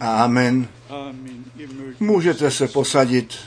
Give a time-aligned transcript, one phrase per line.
[0.00, 0.68] Amen.
[2.00, 3.38] Můžete se posadit.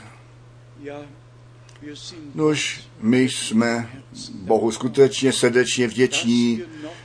[2.36, 3.90] Nož my jsme
[4.34, 6.64] Bohu skutečně srdečně vděční,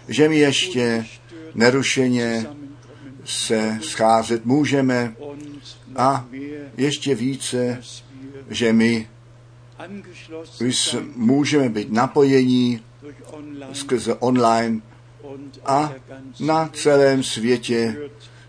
[0.08, 1.06] že my ještě
[1.54, 2.46] nerušeně
[3.24, 5.16] se scházet můžeme
[5.96, 6.26] a
[6.76, 7.82] ještě více,
[8.50, 9.08] že my
[11.16, 12.82] můžeme být napojení
[13.72, 14.80] skrze online
[15.66, 15.92] a
[16.40, 17.96] na celém světě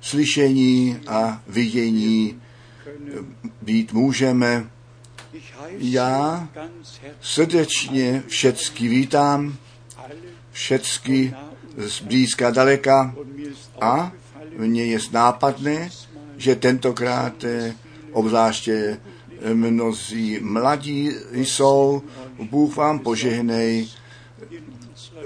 [0.07, 2.41] slyšení a vidění
[3.62, 4.69] být můžeme.
[5.62, 6.50] Herzlich
[7.22, 9.56] Srdečně všecky vítám,
[10.51, 11.34] všecky
[11.78, 13.16] z blízka daleka
[13.81, 14.12] a
[14.57, 15.90] mně je nápadné,
[16.38, 17.75] že tentokrát eh,
[18.12, 19.00] obzvláště
[19.53, 22.01] mnozí mladí jsou,
[22.50, 23.88] Bůh vám požehnej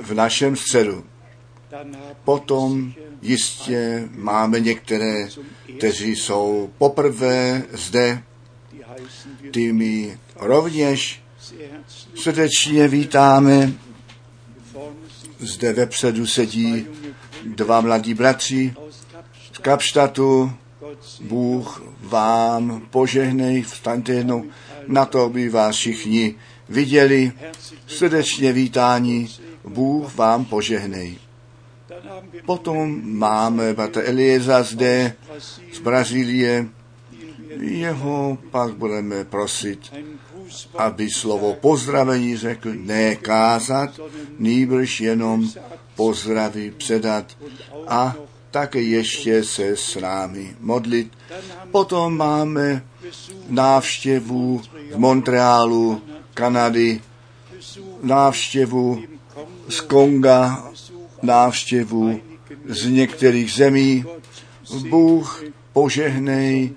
[0.01, 1.03] v našem středu.
[2.23, 5.27] Potom jistě máme některé,
[5.77, 8.23] kteří jsou poprvé zde,
[9.51, 11.21] ty my rovněž
[12.15, 13.73] srdečně vítáme.
[15.39, 16.87] Zde vepředu sedí
[17.45, 18.73] dva mladí bratři
[19.51, 19.57] z.
[19.57, 20.51] Kapštatu.
[21.21, 24.45] Bůh vám požehnej, vstaňte jednou
[24.87, 26.35] na to, aby vás všichni
[26.69, 27.31] viděli.
[27.87, 29.29] Srdečně vítání,
[29.67, 31.17] Bůh vám požehnej.
[32.45, 35.13] Potom máme bratra Elieza zde
[35.71, 36.67] z Brazílie.
[37.59, 39.93] Jeho pak budeme prosit,
[40.77, 43.99] aby slovo pozdravení řekl, ne kázat,
[44.39, 45.49] nýbrž jenom
[45.95, 47.37] pozdraví předat
[47.87, 48.15] a
[48.51, 51.11] také ještě se s námi modlit.
[51.71, 52.83] Potom máme
[53.49, 54.61] návštěvu
[54.93, 56.01] z Montrealu,
[56.33, 57.01] Kanady,
[58.03, 59.03] návštěvu
[59.69, 60.71] z Konga,
[61.23, 62.20] návštěvu
[62.66, 64.06] z některých zemí.
[64.90, 66.72] Bůh požehnej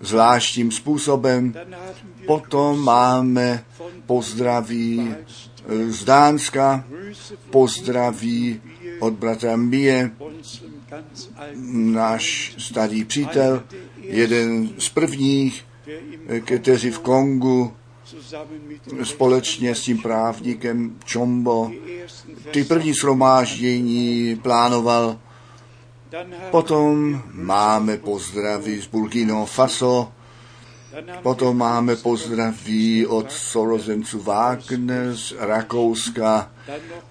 [0.00, 1.54] zvláštním způsobem.
[2.26, 3.64] Potom máme
[4.06, 6.84] pozdraví eh, z Dánska,
[7.50, 8.60] pozdraví
[9.00, 10.10] od bratra Mie,
[11.72, 13.62] náš starý přítel,
[14.02, 15.64] jeden z prvních,
[16.28, 17.72] eh, kteří v Kongu
[19.02, 21.70] společně s tím právníkem Čombo
[22.50, 25.18] ty první shromáždění plánoval.
[26.50, 30.12] Potom máme pozdraví z Burkina Faso,
[31.22, 36.50] potom máme pozdraví od sorozenců Wagner z Rakouska,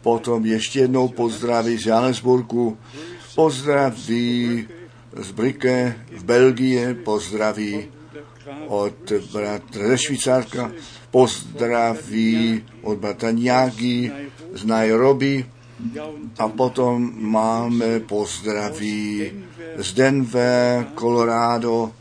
[0.01, 2.77] potom ještě jednou pozdraví z Johannesburgu,
[3.35, 4.67] pozdraví
[5.17, 7.87] z Brike v Belgii, pozdraví
[8.67, 10.71] od bratra ze Švýcarska,
[11.11, 14.11] pozdraví od bratra Niagi
[14.53, 15.45] z Nairobi.
[16.37, 19.31] A potom máme pozdraví
[19.77, 21.91] z Denver, Colorado,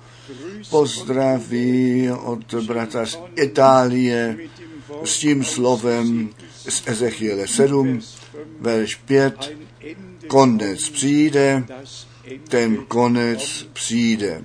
[0.70, 4.36] pozdraví od bratra z Itálie
[5.04, 6.30] s tím slovem
[6.68, 8.00] z Ezechiele 7,
[8.60, 9.56] verš 5,
[10.26, 11.64] konec přijde,
[12.48, 14.42] ten konec přijde.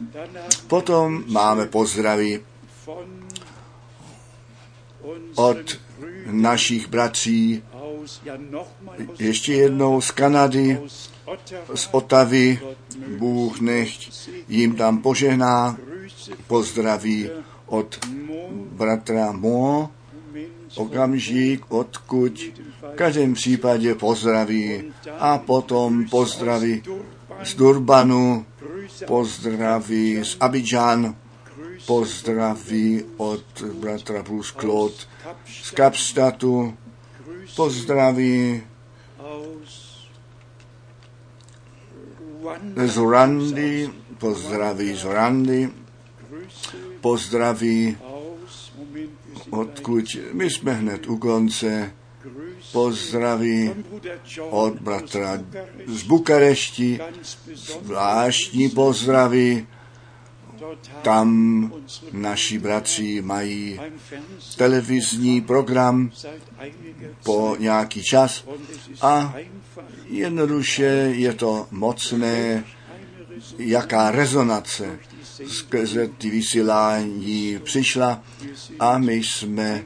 [0.68, 2.40] Potom máme pozdraví
[5.36, 5.78] od
[6.32, 7.64] našich bratří,
[9.20, 10.80] ještě jednou z Kanady,
[11.76, 12.60] z Otavy,
[13.18, 15.78] Bůh nechť jim tam požehná,
[16.48, 17.30] pozdraví
[17.66, 18.00] od
[18.72, 19.92] bratra Mo,
[20.76, 22.40] okamžik, odkud
[22.94, 24.84] v každém případě pozdraví.
[25.20, 26.84] A potom pozdraví
[27.44, 28.46] z Durbanu,
[29.08, 31.16] pozdraví z Abidžan,
[31.86, 34.96] pozdraví od bratra Bruce Claude
[35.64, 36.74] z Kapstatu,
[37.56, 38.64] pozdraví
[42.86, 45.70] z Randy, pozdraví z Randy,
[47.02, 47.98] pozdraví
[49.52, 51.92] odkud my jsme hned u konce,
[52.76, 53.72] pozdraví
[54.50, 55.40] od bratra
[55.88, 57.00] z Bukarešti,
[57.54, 59.68] zvláštní pozdraví,
[61.02, 61.28] tam
[62.12, 63.80] naši bratři mají
[64.58, 66.12] televizní program
[67.24, 68.44] po nějaký čas
[69.02, 69.34] a
[70.10, 72.64] jednoduše je to mocné,
[73.58, 75.00] jaká rezonace
[75.48, 78.24] skrze ty vysílání přišla
[78.80, 79.84] a my jsme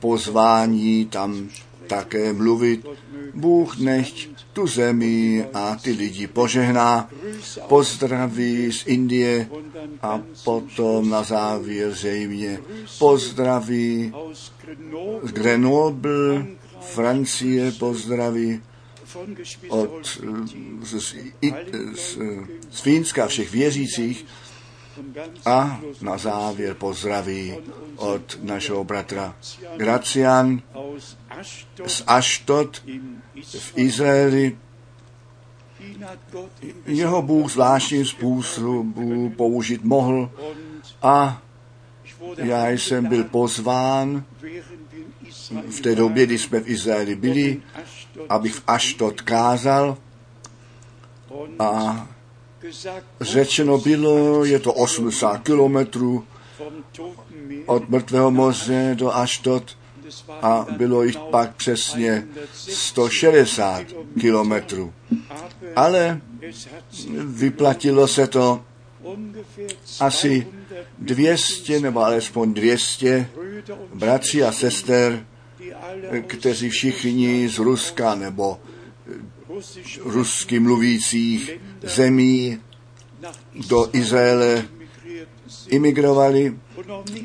[0.00, 1.48] pozváni tam
[1.90, 2.86] také mluvit.
[3.34, 7.10] Bůh nechť tu zemi a ty lidi požehná.
[7.68, 9.50] Pozdraví z Indie
[10.02, 12.58] a potom na závěr zřejmě
[12.98, 14.12] pozdraví
[15.22, 16.46] z Grenoble,
[16.80, 18.62] Francie pozdraví
[19.68, 20.06] od
[20.82, 21.14] z, z,
[21.94, 22.18] z,
[22.70, 24.26] z Fínska všech věřících
[25.46, 27.56] a na závěr pozdraví
[27.96, 29.36] od našeho bratra
[29.76, 30.62] Gracian
[31.86, 32.82] z Aštot
[33.58, 34.58] v Izraeli.
[36.86, 40.30] Jeho Bůh zvláštním způsobem použít mohl
[41.02, 41.42] a
[42.36, 44.24] já jsem byl pozván
[45.70, 47.62] v té době, kdy jsme v Izraeli byli,
[48.28, 49.98] abych v Aštot kázal
[51.58, 52.08] a
[53.20, 56.24] řečeno bylo, je to 80 kilometrů
[57.66, 59.76] od mrtvého moře do Aštot
[60.42, 63.86] a bylo jich pak přesně 160
[64.20, 64.92] kilometrů.
[65.76, 66.20] Ale
[67.24, 68.62] vyplatilo se to
[70.00, 70.46] asi
[70.98, 73.28] 200 nebo alespoň 200
[73.94, 75.26] bratří a sester,
[76.26, 78.60] kteří všichni z Ruska nebo
[80.04, 81.50] rusky mluvících
[81.82, 82.58] zemí
[83.68, 84.68] do Izraele
[85.68, 86.58] imigrovali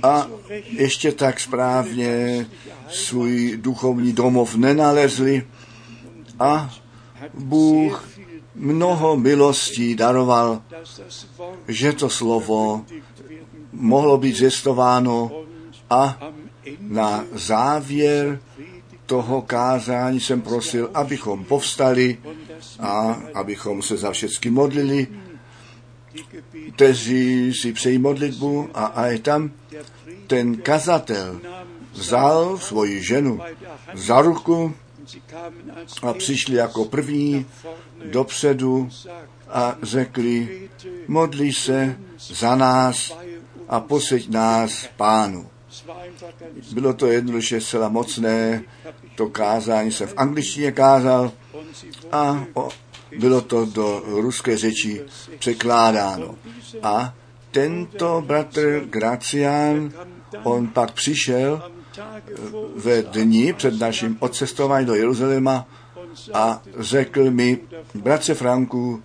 [0.04, 0.28] a
[0.70, 2.48] ještě tak správně
[2.90, 5.48] svůj duchovní domov nenalezli
[6.40, 6.74] a
[7.34, 8.10] Bůh
[8.56, 10.62] mnoho milostí daroval,
[11.68, 12.86] že to slovo
[13.74, 15.32] mohlo být zjistováno
[15.90, 16.20] a
[16.80, 18.40] na závěr
[19.06, 22.18] toho kázání jsem prosil, abychom povstali
[22.80, 25.08] a abychom se za všechny modlili,
[26.76, 29.52] kteří si přejí modlitbu a, a je tam
[30.28, 31.42] ten kazatel
[31.94, 33.40] vzal svoji ženu
[33.94, 34.74] za ruku
[36.02, 37.46] a přišli jako první
[38.12, 38.90] dopředu
[39.50, 40.70] a řekli,
[41.08, 43.18] modli se za nás
[43.70, 45.50] a poseď nás pánu.
[46.74, 48.64] Bylo to jednoduše zcela mocné,
[49.16, 51.32] to kázání se v angličtině kázal
[52.12, 52.70] a o,
[53.20, 55.02] bylo to do ruské řeči
[55.40, 56.36] překládáno.
[56.84, 57.14] A
[57.52, 59.92] tento bratr Gracián,
[60.44, 61.72] on pak přišel
[62.76, 65.68] ve dni před naším odcestováním do Jeruzaléma
[66.34, 67.60] a řekl mi,
[67.96, 69.04] bratře Franku,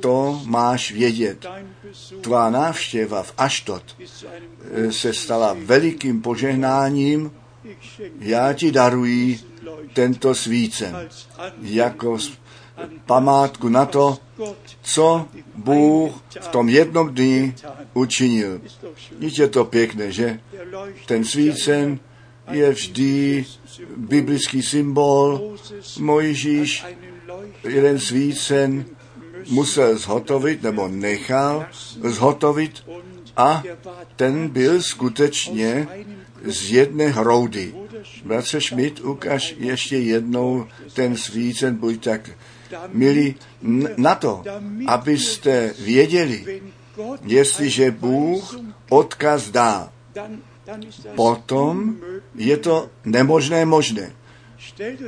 [0.00, 1.46] To máš vědět.
[2.20, 7.32] Tvá návštěva v Aštot eh, se stala velikým požehnáním.
[8.18, 9.40] Já ti daruji
[9.92, 11.08] tento svícen
[11.62, 12.18] jako
[13.06, 14.18] památku na to,
[14.82, 17.54] co Bůh v tom jednom dni
[17.94, 18.60] učinil.
[19.18, 20.40] Víš, je to pěkné, že?
[21.06, 21.98] Ten svícen
[22.50, 23.44] je vždy
[23.96, 25.56] biblický symbol.
[25.98, 26.84] Mojžíš
[27.64, 28.84] jeden svícen
[29.48, 31.66] musel zhotovit, nebo nechal
[32.04, 32.84] zhotovit
[33.36, 33.62] a
[34.16, 35.88] ten byl skutečně
[36.44, 37.74] z jedné hroudy.
[38.24, 42.30] Bratře Schmidt, ukaž ještě jednou ten svícen, buď tak
[42.92, 43.34] milí,
[43.96, 44.42] na to,
[44.86, 46.62] abyste věděli,
[47.24, 48.56] jestliže Bůh
[48.90, 49.92] odkaz dá,
[51.14, 51.96] potom
[52.34, 54.12] je to nemožné možné.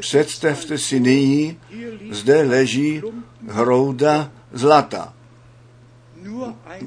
[0.01, 1.57] Představte si nyní,
[2.11, 3.03] zde leží
[3.49, 5.13] hrouda zlata.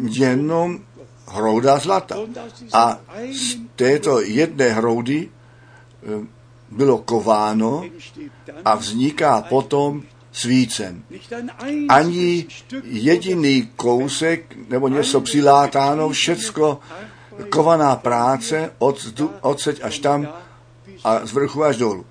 [0.09, 0.79] Jenom
[1.27, 2.15] hrouda zlata.
[2.74, 3.00] A
[3.33, 6.27] z této jedné hroudy eh,
[6.71, 7.83] bylo kováno
[8.65, 11.03] a vzniká potom svícen.
[11.89, 12.45] Ani
[12.83, 16.79] jediný kousek nebo něco přilátáno, všecko
[17.50, 19.07] kovaná práce od,
[19.41, 20.27] odseď až tam
[21.04, 22.06] a z vrchu až dolů.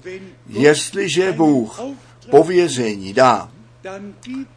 [0.49, 1.81] Jestliže Bůh
[2.31, 3.51] povězení dá,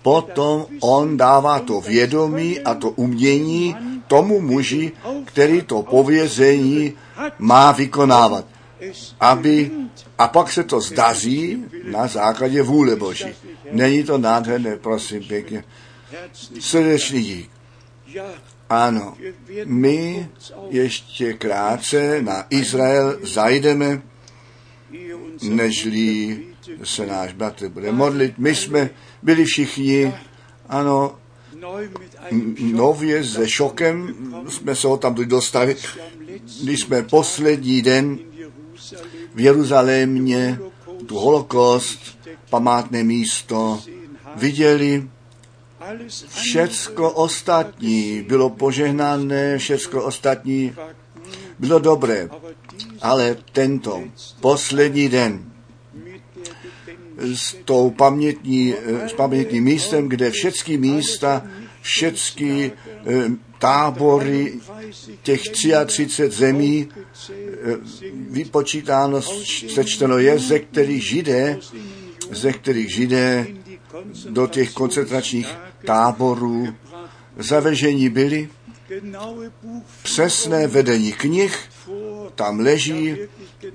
[0.01, 3.75] potom on dává to vědomí a to umění
[4.07, 4.91] tomu muži,
[5.25, 6.93] který to povězení
[7.39, 8.45] má vykonávat.
[9.19, 9.71] Aby,
[10.17, 13.35] a pak se to zdaří na základě vůle Boží.
[13.71, 15.63] Není to nádherné, prosím pěkně.
[16.59, 17.49] Srdečný dík.
[18.69, 19.17] Ano,
[19.65, 20.29] my
[20.69, 24.01] ještě krátce na Izrael zajdeme,
[25.41, 26.39] nežli
[26.83, 28.33] se náš bratr bude modlit.
[28.37, 28.89] My jsme
[29.23, 30.13] byli všichni,
[30.69, 31.15] ano,
[32.59, 34.15] nově se šokem
[34.49, 35.75] jsme se ho tam dostali,
[36.63, 38.19] když jsme poslední den
[39.35, 40.59] v Jeruzalémě
[41.05, 41.99] tu holokost,
[42.49, 43.79] památné místo,
[44.35, 45.09] viděli.
[46.27, 50.75] Všecko ostatní bylo požehnané, všecko ostatní
[51.59, 52.29] bylo dobré,
[53.01, 54.03] ale tento
[54.41, 55.51] poslední den
[57.17, 58.75] s tou pamětní,
[59.07, 61.43] s pamětním místem, kde všechny místa,
[61.81, 64.59] všechny eh, tábory
[65.23, 67.33] těch 33 zemí eh,
[68.29, 69.21] vypočítáno,
[69.69, 71.57] sečteno je, ze kterých židé,
[72.31, 73.47] ze kterých židé
[74.29, 75.47] do těch koncentračních
[75.85, 76.75] táborů
[77.37, 78.49] zavežení byli.
[80.03, 81.57] Přesné vedení knih,
[82.39, 83.17] tam leží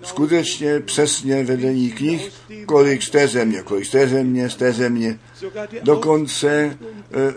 [0.03, 2.33] skutečně přesně vedení knih,
[2.67, 5.19] kolik z té země, kolik z té země, z té země,
[5.83, 7.35] dokonce eh,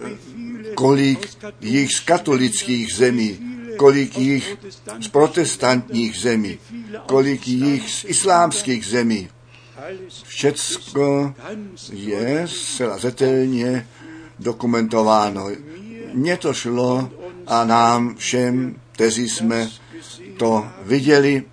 [0.76, 1.30] kolik
[1.62, 3.40] jich z katolických zemí,
[3.78, 4.58] kolik jich
[5.00, 6.60] z protestantních zemí,
[7.06, 9.30] kolik jich z islámských zemí.
[10.24, 11.34] Všecko
[11.92, 13.88] je zcela zetelně
[14.40, 15.50] dokumentováno.
[16.14, 17.12] Mně to šlo
[17.48, 19.70] a nám všem, kteří jsme
[20.38, 21.44] to viděli,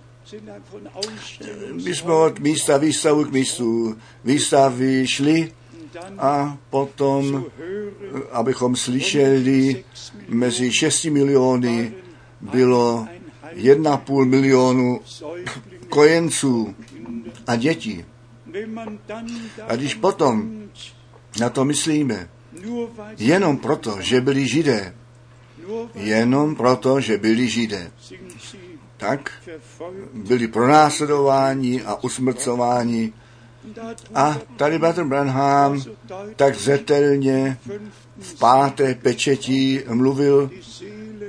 [1.73, 5.51] my jsme od místa výstavu k místu výstavy šli
[6.17, 7.45] a potom,
[8.31, 9.83] abychom slyšeli,
[10.27, 11.93] mezi 6 miliony
[12.41, 13.07] bylo
[13.55, 14.99] 1,5 milionu
[15.89, 16.75] kojenců
[17.47, 18.05] a dětí.
[19.67, 20.63] A když potom
[21.39, 22.29] na to myslíme,
[23.17, 24.95] jenom proto, že byli židé,
[25.95, 27.91] jenom proto, že byli židé,
[28.97, 29.31] tak
[30.13, 33.13] byli pronásledováni a usmrcováni.
[34.15, 35.83] A tady Bratr Branham
[36.35, 37.57] tak zetelně
[38.19, 40.49] v páté pečetí mluvil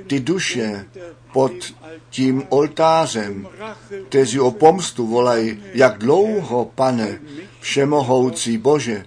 [0.07, 0.87] ty duše
[1.33, 1.53] pod
[2.11, 3.49] tím oltářem,
[4.09, 7.21] kteří o pomstu volají, jak dlouho, pane,
[7.61, 9.05] všemohoucí Bože,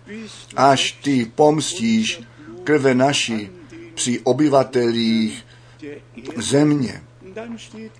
[0.55, 2.21] až ty pomstíš
[2.63, 3.49] krve naší
[3.93, 5.45] při obyvatelích
[6.37, 7.01] země.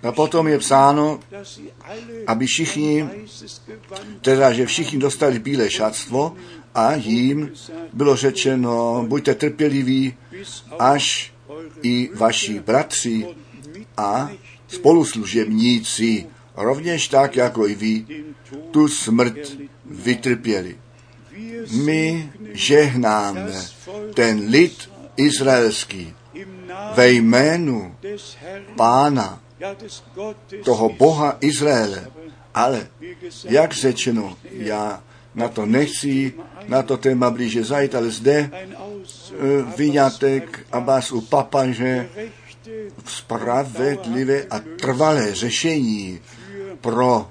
[0.02, 1.20] A potom je psáno,
[2.26, 3.08] aby všichni,
[4.20, 6.36] teda, že všichni dostali bílé šatstvo
[6.74, 7.50] a jim
[7.92, 10.14] bylo řečeno, buďte trpěliví,
[10.78, 11.32] až
[11.82, 13.26] i vaši bratři
[13.96, 14.30] a
[14.68, 18.04] spoluslužebníci, rovněž tak jako i vy,
[18.70, 19.36] tu smrt
[19.84, 20.76] vytrpěli.
[21.72, 23.52] My žehnáme
[24.14, 26.14] ten lid izraelský
[26.94, 27.94] ve jménu
[28.76, 29.40] Pána,
[30.64, 32.06] toho Boha Izraele.
[32.54, 32.88] Ale,
[33.44, 35.02] jak řečeno, já
[35.34, 36.34] na to nechci,
[36.68, 38.66] na to téma blíže zajít, ale zde eh,
[39.76, 42.08] vyňatek Abbas u papaže
[43.06, 46.20] spravedlivé a trvalé řešení
[46.80, 47.30] pro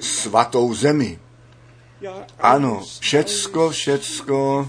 [0.00, 1.18] svatou zemi.
[2.40, 4.68] Ano, všecko, všecko,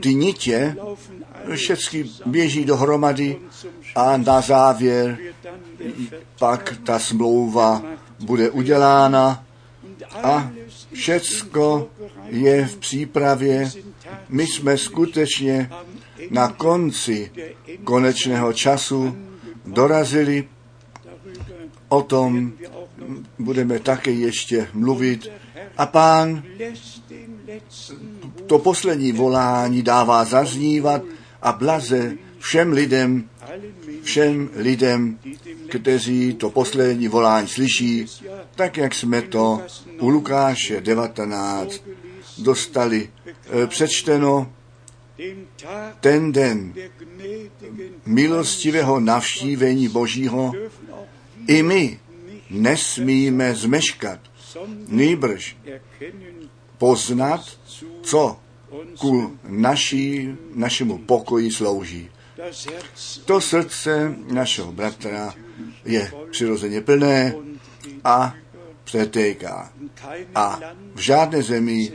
[0.00, 0.76] ty nitě,
[1.54, 3.36] všecky běží dohromady
[3.94, 5.18] a na závěr
[6.38, 7.82] pak ta smlouva
[8.20, 9.44] bude udělána
[10.14, 10.50] a
[10.92, 11.88] všecko
[12.26, 13.70] je v přípravě.
[14.28, 15.70] My jsme skutečně
[16.30, 17.30] na konci
[17.84, 19.16] konečného času
[19.66, 20.48] dorazili.
[21.88, 22.52] O tom
[23.38, 25.39] budeme také ještě mluvit.
[25.80, 26.42] A pán
[28.46, 31.02] to poslední volání dává zaznívat
[31.42, 33.28] a blaze všem lidem,
[34.02, 35.18] všem lidem,
[35.70, 38.06] kteří to poslední volání slyší,
[38.54, 39.62] tak jak jsme to
[40.00, 41.84] u Lukáše 19
[42.38, 43.10] dostali
[43.62, 44.52] eh, přečteno,
[46.00, 46.74] ten den
[48.06, 50.52] milostivého navštívení Božího
[51.46, 52.00] i my
[52.50, 54.29] nesmíme zmeškat,
[54.88, 55.56] nýbrž
[56.78, 57.40] poznat,
[58.02, 58.38] co
[58.98, 62.10] ku naší, našemu pokoji slouží.
[63.24, 65.34] To srdce našeho bratra
[65.84, 67.34] je přirozeně plné
[68.04, 68.34] a
[68.84, 69.72] přetéká.
[70.34, 70.60] A
[70.94, 71.92] v žádné zemi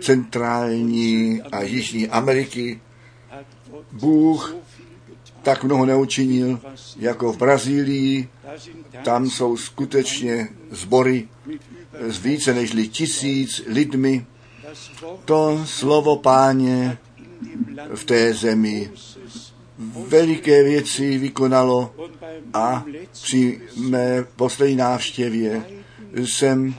[0.00, 2.80] centrální a jižní Ameriky
[3.92, 4.54] Bůh.
[5.42, 6.60] Tak mnoho neučinil,
[6.96, 8.28] jako v Brazílii.
[9.04, 11.28] Tam jsou skutečně sbory
[12.00, 14.26] s více než tisíc lidmi.
[15.24, 16.98] To slovo páně
[17.94, 18.90] v té zemi
[20.08, 21.94] veliké věci vykonalo
[22.54, 25.64] a při mé poslední návštěvě
[26.14, 26.74] jsem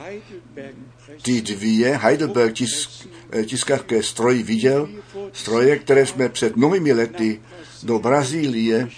[1.22, 4.88] ty dvě Heidelberg tisk, eh, tiskářské stroji viděl,
[5.32, 7.40] stroje, které jsme před mnohými lety
[7.82, 8.88] do Brazílie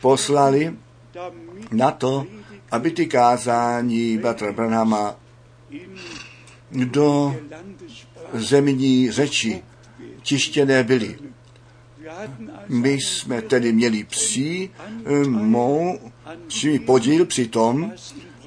[0.00, 0.76] poslali
[1.72, 2.26] na to,
[2.70, 5.16] aby ty kázání Batra Branhama
[6.72, 7.36] do
[8.34, 9.62] zemní řeči
[10.22, 11.18] tištěné byly.
[12.68, 14.70] My jsme tedy měli pří
[15.28, 15.98] mou
[16.48, 17.92] či podíl při tom,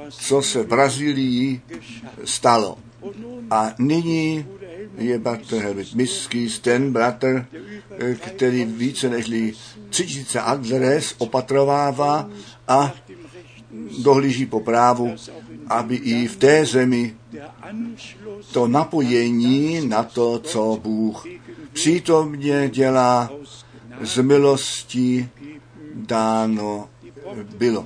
[0.09, 1.61] co se v Brazílii
[2.25, 2.77] stalo.
[3.51, 4.45] A nyní
[4.97, 7.45] je bratr Helmut Miskis, ten bratr,
[7.99, 9.25] eh, který více než
[9.89, 12.29] 3000 adres opatrovává
[12.67, 12.93] a
[14.03, 15.15] dohlíží po právu,
[15.67, 17.15] aby i v té zemi
[18.51, 21.25] to napojení na to, co Bůh
[21.73, 23.31] přítomně dělá
[24.01, 25.29] z milosti
[25.93, 26.89] dáno
[27.57, 27.85] bylo.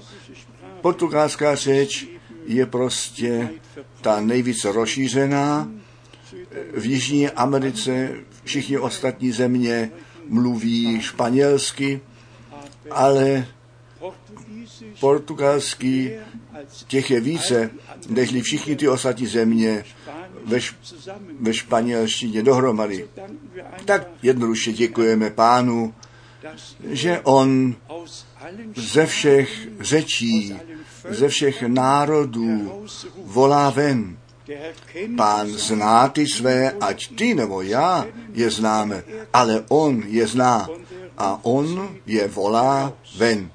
[0.82, 2.08] Portugalská řeč
[2.46, 3.50] je prostě
[4.02, 5.70] ta nejvíce rozšířená.
[6.74, 8.10] V Jižní Americe
[8.44, 9.92] všichni ostatní země
[10.30, 12.02] mluví španělsky,
[12.92, 13.48] ale
[15.00, 16.12] portugalský
[16.88, 17.70] těch je více,
[18.10, 19.84] než všichni ty ostatní země
[20.46, 20.76] ve, š-
[21.40, 23.08] ve španělštině dohromady.
[23.86, 25.94] Tak jednoduše děkujeme pánu,
[26.84, 27.76] že on
[28.76, 30.56] ze všech řečí,
[31.10, 32.72] ze všech národů
[33.26, 34.18] volá ven.
[35.18, 40.70] Pán zná ty své, ať ty nebo já je známe, ale on je zná
[41.18, 43.52] a on je volá ven.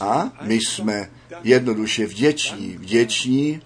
[0.00, 1.10] A my jsme
[1.44, 3.60] jednoduše vděční, vděční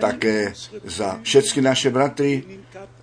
[0.00, 0.52] také
[0.84, 2.44] za všechny naše bratry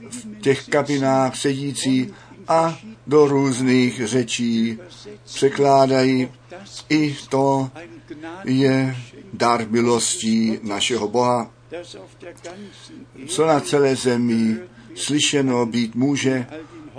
[0.10, 2.14] v těch kabinách sedící
[2.48, 4.80] a do různých řečí
[5.24, 6.32] překládají.
[6.90, 7.72] I to
[8.46, 8.96] je
[9.34, 11.52] dar milostí našeho Boha,
[13.28, 14.58] co na celé zemi
[14.96, 16.46] slyšeno být může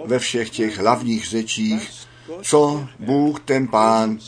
[0.04, 2.06] ve všech těch hlavních řečích,
[2.42, 4.18] co Bůh ten Pán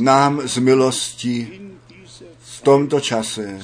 [0.00, 1.60] nám z milosti
[2.40, 3.62] v tomto čase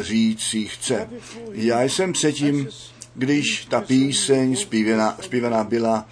[0.00, 1.10] říci chce.
[1.52, 2.68] Já jsem předtím,
[3.14, 6.08] když ta píseň zpívaná, zpívaná byla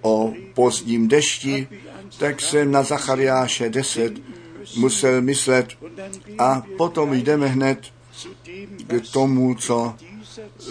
[0.00, 1.68] o pozdním dešti,
[2.18, 4.12] tak jsem na Zachariáše 10
[4.76, 5.68] musel myslet
[6.38, 7.78] a potom jdeme hned
[8.86, 9.94] k tomu, co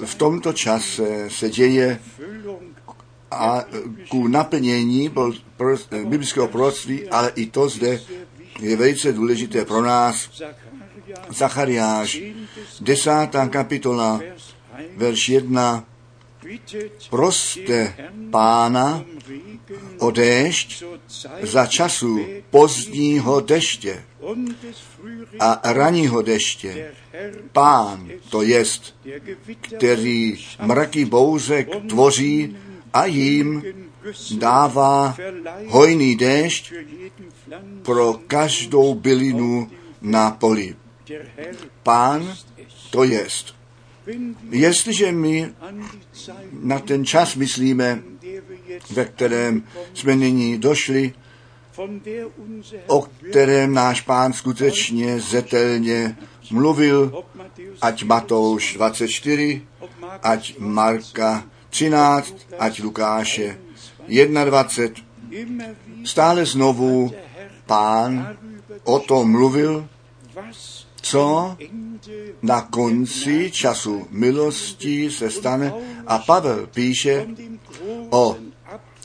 [0.05, 1.99] v tomto čase se děje
[3.31, 3.65] a
[4.09, 5.11] ku naplnění
[6.03, 8.01] biblického proroctví, ale i to zde
[8.59, 10.29] je velice důležité pro nás.
[11.29, 12.21] Zachariáš,
[12.79, 14.53] desátá kapitola, Vers
[14.95, 15.85] 1 verš 1,
[17.09, 17.93] proste
[18.31, 19.03] pána
[19.99, 20.83] o déšť
[21.41, 24.03] za času pozdního deště
[25.39, 26.91] a raního deště.
[27.51, 28.95] Pán to jest,
[29.61, 32.57] který mraky bouzek tvoří
[32.93, 33.63] a jim
[34.37, 35.17] dává
[35.67, 36.73] hojný déšť
[37.83, 39.69] pro každou bylinu
[40.01, 40.75] na poli.
[41.83, 42.35] Pán
[42.89, 43.55] to jest.
[44.49, 45.53] Jestliže my
[46.51, 48.03] na ten čas myslíme,
[48.89, 51.13] ve kterém jsme nyní došli,
[52.87, 56.17] o kterém náš pán skutečně zetelně
[56.51, 57.23] mluvil,
[57.81, 59.61] ať Matouš 24,
[60.23, 63.57] ať Marka 13, ať Lukáše
[64.07, 65.01] 21.
[66.03, 67.11] Stále znovu
[67.65, 68.35] pán
[68.83, 69.87] o tom mluvil,
[71.01, 71.55] co
[72.41, 75.73] na konci času milosti se stane.
[76.07, 77.27] A Pavel píše
[78.09, 78.37] o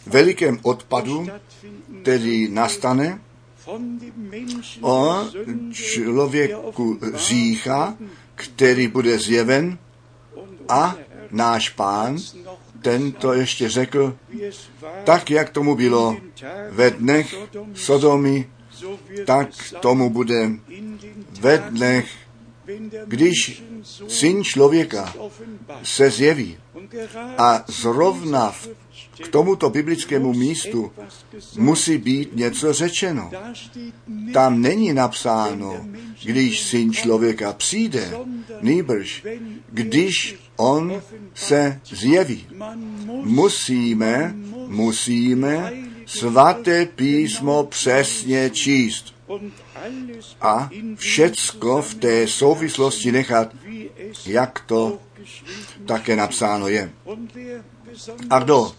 [0.06, 1.26] velikém odpadu,
[2.02, 3.20] který nastane,
[4.80, 5.24] o
[5.72, 7.96] člověku řícha,
[8.34, 9.78] který bude zjeven
[10.68, 10.96] a
[11.30, 12.18] náš pán,
[12.82, 14.16] ten to ještě řekl,
[15.04, 16.16] tak jak tomu bylo
[16.70, 17.34] ve dnech
[17.74, 18.50] Sodomy,
[19.26, 19.48] tak
[19.80, 20.50] tomu bude
[21.40, 22.06] ve dnech,
[23.06, 23.62] když
[24.08, 25.14] syn člověka
[25.82, 26.58] se zjeví.
[27.38, 28.68] A zrovna v
[29.22, 30.92] k tomuto biblickému místu
[31.58, 33.30] musí být něco řečeno.
[34.32, 35.86] Tam není napsáno,
[36.24, 38.18] když syn člověka přijde,
[38.60, 39.24] nýbrž,
[39.72, 41.02] když on
[41.34, 42.46] se zjeví.
[43.24, 44.34] Musíme,
[44.66, 45.72] musíme
[46.06, 49.14] svaté písmo přesně číst
[50.40, 53.54] a všecko v té souvislosti nechat,
[54.26, 54.98] jak to
[55.86, 56.90] také napsáno je.
[58.30, 58.72] A kdo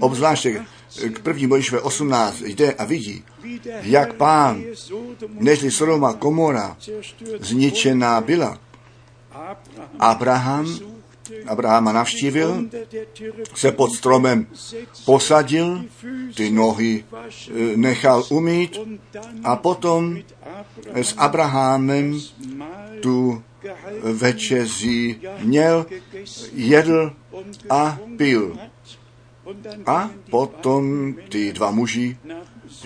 [0.00, 0.64] obzvláště
[1.12, 3.24] k první Mojžíšové 18 jde a vidí,
[3.82, 4.64] jak pán,
[5.28, 6.76] nežli Sodoma Komora
[7.40, 8.58] zničená byla.
[9.98, 10.78] Abraham,
[11.46, 12.64] Abrahama navštívil,
[13.54, 14.46] se pod stromem
[15.04, 15.84] posadil,
[16.34, 17.04] ty nohy
[17.76, 18.78] nechal umít
[19.44, 20.18] a potom
[20.92, 22.20] s Abrahamem
[23.00, 23.42] tu
[24.02, 25.86] večeři měl,
[26.52, 27.12] jedl
[27.70, 28.58] a pil.
[29.86, 32.16] A potom ty dva muži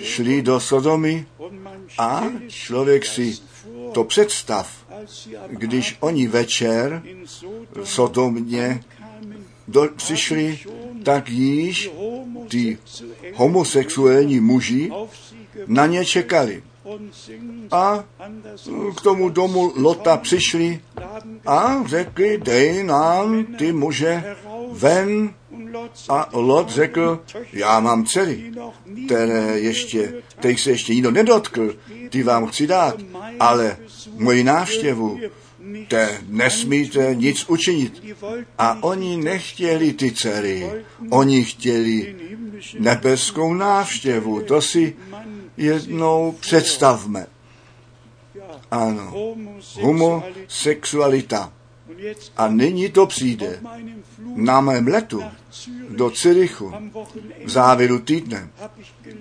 [0.02, 1.26] šli do Sodomy
[1.98, 3.34] a člověk si
[3.92, 4.86] to představ,
[5.50, 7.02] když oni večer
[7.84, 8.80] Sodomě
[9.68, 10.58] do, přišli,
[11.02, 11.90] tak již
[12.48, 12.78] ty
[13.34, 14.90] homosexuální muži
[15.66, 16.62] na ně čekali.
[17.70, 18.04] A
[18.96, 20.80] k tomu domu Lota přišli
[21.46, 24.36] a řekli, dej nám ty muže
[24.72, 25.34] ven
[26.08, 27.20] a Lot řekl,
[27.52, 28.52] já mám dcery,
[29.06, 31.76] které ještě, těch se ještě nikdo nedotkl,
[32.10, 32.94] ty vám chci dát,
[33.40, 33.76] ale
[34.18, 35.20] moji návštěvu,
[35.88, 38.04] te nesmíte nic učinit.
[38.58, 40.70] A oni nechtěli ty dcery,
[41.10, 42.16] oni chtěli
[42.78, 44.42] nebeskou návštěvu.
[44.42, 44.96] To si
[45.56, 47.26] jednou představme.
[48.70, 49.34] Ano,
[49.80, 51.52] homosexualita.
[52.36, 53.60] A nyní to přijde
[54.34, 55.22] na mém letu
[55.88, 56.72] do Cirichu
[57.44, 58.50] v závěru týdne.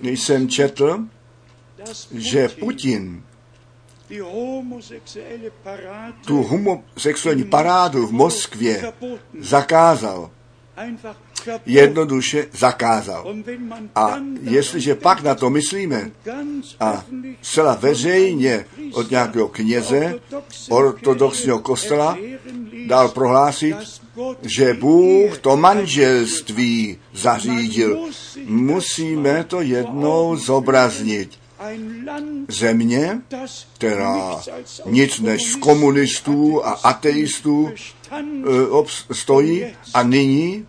[0.02, 1.00] Jsem četl,
[2.12, 3.24] že Putin
[6.26, 8.94] tu homosexuální parádu v Moskvě
[9.40, 10.32] zakázal.
[11.66, 13.36] Jednoduše zakázal.
[13.96, 16.12] A jestliže pak na to myslíme
[16.80, 17.06] a
[17.42, 20.20] zcela veřejně od nějakého kněze
[20.70, 22.18] ortodoxního kostela
[22.88, 23.76] dal prohlásit,
[24.42, 28.08] že Bůh to manželství zařídil.
[28.46, 31.30] Musíme to jednou zobraznit.
[32.48, 33.22] Země,
[33.74, 34.42] která
[34.86, 37.72] nic než z komunistů a ateistů
[38.12, 40.66] e, stojí a nyní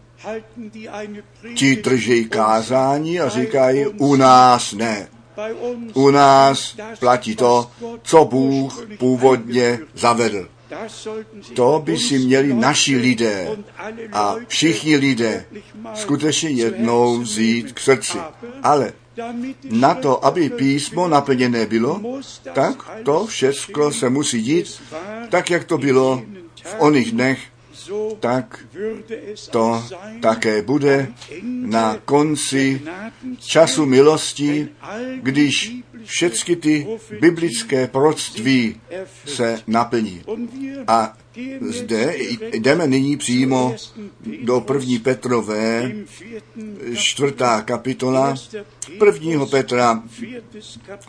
[1.54, 5.08] ti drží kázání a říkají, u nás ne.
[5.94, 7.70] U nás platí to,
[8.02, 10.48] co Bůh původně zavedl.
[11.54, 13.48] To by si měli naši lidé
[14.12, 15.44] a všichni lidé
[15.94, 18.18] skutečně jednou vzít k srdci.
[18.62, 18.92] Ale
[19.70, 22.00] na to, aby písmo naplněné bylo,
[22.52, 24.82] tak to všechno se musí dít,
[25.30, 26.22] tak jak to bylo
[26.64, 27.40] v oných dnech
[28.20, 28.66] tak
[29.50, 29.84] to
[30.20, 31.12] také bude
[31.44, 32.82] na konci
[33.38, 34.68] času milosti,
[35.22, 35.72] když
[36.04, 36.86] všechny ty
[37.20, 39.36] biblické proroctví erfüllt.
[39.36, 40.22] se naplní.
[40.86, 41.16] A
[41.60, 42.14] zde
[42.52, 43.76] jdeme nyní přímo
[44.42, 45.92] do první Petrové,
[46.94, 48.34] čtvrtá kapitola,
[48.98, 50.02] prvního Petra,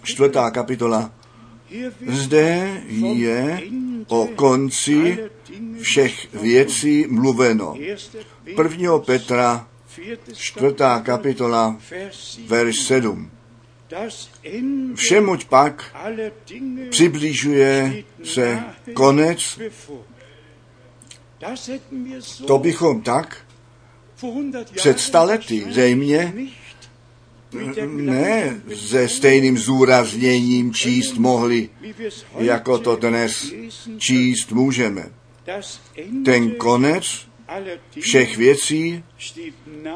[0.04, 1.12] čtvrtá kapitola.
[2.08, 3.62] Zde je
[4.08, 5.17] o konci
[5.81, 7.75] všech věcí mluveno.
[7.79, 12.47] Erster Petrus, Prvního Petra, viertes čtvrtá kapitola, Vers 7.
[12.47, 13.31] verš 7.
[13.89, 15.95] Das Ende Všemuť pak
[16.89, 19.59] přibližuje se konec,
[22.47, 23.38] to bychom tak
[24.21, 25.65] vor 100 před stalety
[27.75, 31.69] der ne se stejným zúrazněním číst mohli,
[32.38, 33.53] jako to dnes
[33.97, 35.09] číst můžeme.
[36.25, 37.27] Ten konec
[37.99, 39.03] všech věcí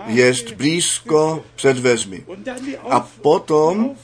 [0.08, 2.26] jest blízko před vezmi.
[2.90, 3.96] A potom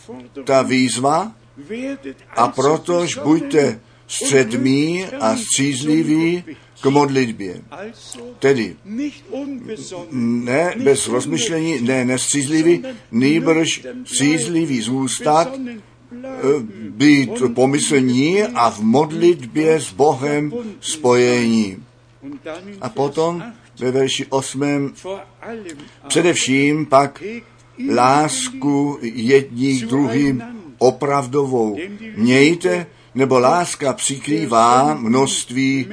[0.43, 1.31] ta výzva,
[2.29, 6.43] a protož buďte středmí a střízliví
[6.81, 7.61] k modlitbě.
[8.39, 8.75] Tedy
[10.11, 15.59] ne bez rozmyšlení, ne nestřízlivý, nýbrž střízlivý zůstat,
[16.89, 21.77] být pomyslní a v modlitbě s Bohem spojení.
[22.81, 24.93] A potom 8, ve verši 8.
[25.03, 25.65] vor allem
[26.07, 27.23] Především pak
[27.95, 30.43] lásku jední k druhým
[30.77, 31.77] opravdovou.
[32.15, 35.87] Mějte, nebo láska přikrývá množství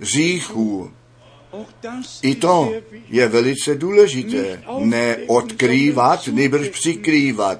[0.00, 0.90] hříchů.
[2.22, 2.72] I to
[3.08, 4.62] je velice důležité.
[4.78, 7.58] Ne odkrývat, nýbrž přikrývat.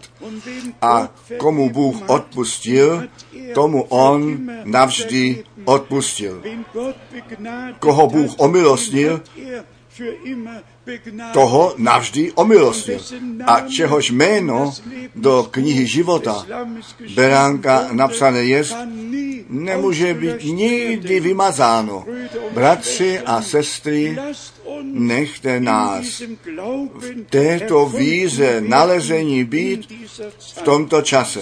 [0.83, 3.09] A komu Bůh odpustil,
[3.55, 6.43] tomu on navždy odpustil.
[7.79, 9.21] Koho Bůh omilostnil,
[11.33, 13.01] Toho navždy omilostnil.
[13.47, 14.75] A čehož jméno
[15.15, 16.47] do knihy života?
[17.15, 18.65] Beránka napsané je,
[19.49, 22.05] nemůže být nikdy vymazáno.
[22.53, 24.19] Bratři a sestry,
[24.83, 26.23] nechte nás
[26.95, 29.93] v této víze nalezení být
[30.39, 31.41] v tomto čase,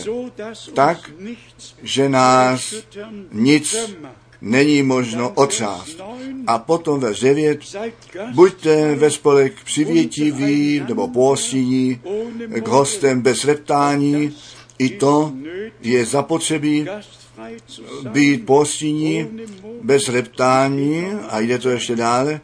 [0.74, 1.10] tak,
[1.82, 2.74] že nás
[3.32, 3.76] nic
[4.44, 6.00] není možno otřást.
[6.46, 7.60] A potom ve 9,
[8.34, 12.00] buďte ve spolek přivětiví nebo půstění
[12.60, 14.36] k hostem bez reptání,
[14.78, 15.32] i to
[15.82, 16.86] je zapotřebí
[18.12, 19.30] být postíní
[19.82, 22.40] bez reptání a jde to ještě dále.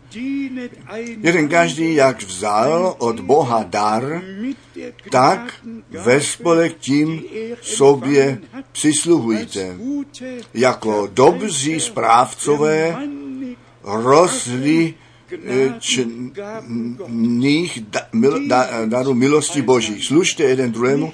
[1.22, 4.22] Jeden každý, jak vzal od Boha dar,
[5.10, 5.54] tak
[5.90, 7.22] ve spolek tím
[7.62, 8.38] sobě
[8.72, 9.76] přisluhujte.
[10.54, 12.96] Jako dobří správcové
[13.82, 14.94] rozli
[15.78, 20.02] čných da, mil, da, darů milosti Boží.
[20.02, 21.12] Služte jeden druhému,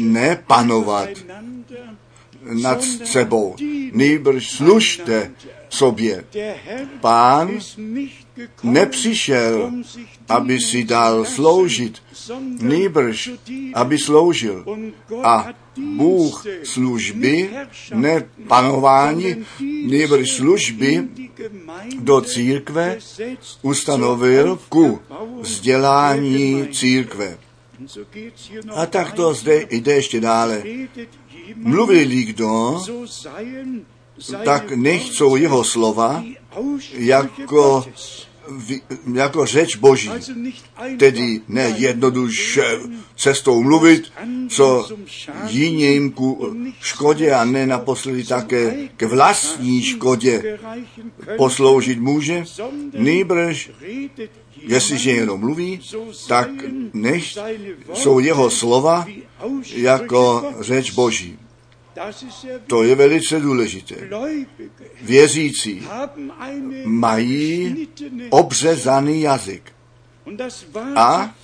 [0.00, 1.08] ne panovat
[2.42, 3.56] nad sebou.
[3.92, 5.30] Nýbrž služte
[5.76, 6.24] sobě.
[7.00, 7.58] Pán
[8.62, 9.70] nepřišel,
[10.28, 12.02] aby si dal sloužit,
[12.60, 13.30] nýbrž,
[13.74, 14.64] aby sloužil.
[15.22, 17.50] A Bůh služby,
[17.94, 21.04] ne panování, nýbrž služby
[22.00, 22.98] do církve
[23.62, 25.00] ustanovil ku
[25.40, 27.38] vzdělání církve.
[28.74, 30.62] A tak to zde jde ještě dále.
[31.56, 32.82] Mluví kdo,
[34.44, 36.24] tak nechcou jeho slova
[36.92, 37.84] jako,
[39.14, 40.10] jako řeč Boží.
[40.98, 42.78] Tedy ne jednoduše
[43.16, 44.12] cestou mluvit,
[44.48, 44.88] co
[45.48, 50.58] jiným ku škodě a ne naposledy také k vlastní škodě
[51.36, 52.44] posloužit může,
[52.98, 53.70] nýbrž
[54.66, 55.80] Jestliže jenom mluví,
[56.28, 56.48] tak
[56.92, 57.24] nech
[57.94, 59.06] jsou jeho slova
[59.74, 61.38] jako řeč Boží.
[62.66, 63.94] To je velice důležité.
[65.02, 65.82] Věřící
[66.84, 67.88] mají
[68.30, 69.72] obřezaný jazyk.
[70.96, 71.34] A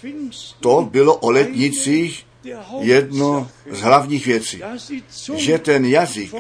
[0.61, 2.27] to bylo o letnicích
[2.81, 4.63] jedno z hlavních věcí,
[5.35, 6.35] že ten jazyk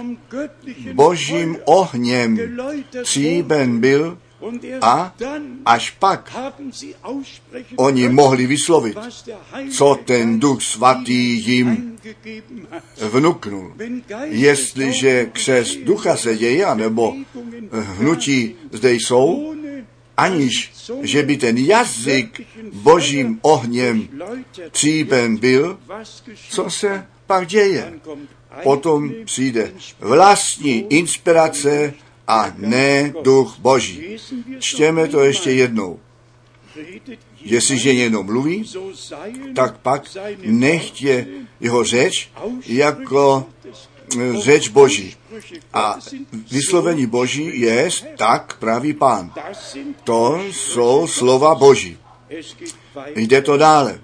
[0.92, 2.38] božím ohněm
[3.02, 4.18] tříben byl
[4.80, 5.14] a
[5.64, 6.36] až pak
[7.76, 8.98] oni mohli vyslovit,
[9.70, 11.98] co ten duch svatý jim
[13.10, 13.74] vnuknul.
[14.24, 17.14] Jestliže křes ducha se děje, nebo
[17.72, 19.54] hnutí zde jsou,
[20.16, 22.40] aniž že by ten jazyk
[22.72, 24.08] božím ohněm
[24.70, 25.78] tříben byl,
[26.50, 27.92] co se pak děje?
[28.62, 31.94] Potom přijde vlastní inspirace
[32.28, 34.16] a ne duch Boží.
[34.58, 36.00] Čtěme to ještě jednou.
[37.40, 38.70] Jestliže někdo mluví,
[39.54, 41.26] tak pak nechtě
[41.60, 42.30] jeho řeč
[42.66, 43.46] jako
[44.20, 45.16] eh, řeč Boží.
[45.72, 45.98] A
[46.50, 49.32] vyslovení Boží je, tak praví pán.
[50.04, 51.98] To jsou slova Boží.
[53.16, 54.00] Jde to dále.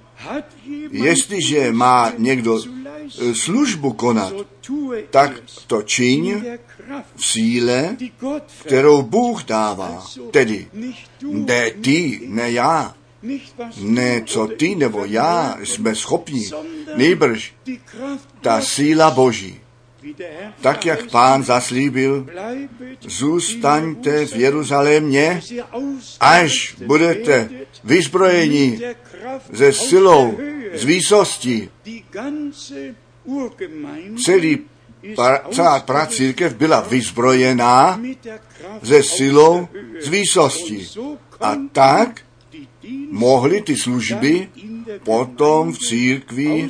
[0.91, 4.33] Jestliže má někdo eh, službu konat,
[5.11, 6.43] tak to čiň
[7.17, 7.97] síle,
[8.61, 10.07] kterou Bůh dává.
[10.31, 10.69] Tedy
[11.23, 12.95] ne ty, ne já,
[13.81, 16.51] ne co ty nebo já jsme schopni,
[16.97, 17.55] nejbrž
[18.41, 19.61] ta síla Boží.
[20.61, 22.27] Tak, jak pán zaslíbil,
[23.01, 25.43] zůstaňte v Jeruzalémě,
[26.21, 27.51] až budete
[27.85, 28.81] vyzbrojeni
[29.53, 30.39] ze silou,
[30.75, 31.71] z výsosti.
[34.25, 34.59] Celý
[35.17, 38.01] pra, celá pracírkev byla vyzbrojená
[38.83, 39.69] ze silou,
[40.01, 40.87] z výsosti.
[41.41, 42.21] A tak
[43.11, 44.49] mohly ty služby
[45.05, 46.69] potom v církvi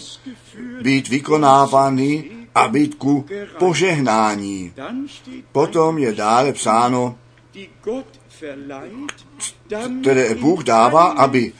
[0.82, 3.26] být vykonávány a být ku
[3.58, 4.72] požehnání.
[5.52, 7.18] Potom je dále psáno,
[10.00, 11.52] které Bůh dává, aby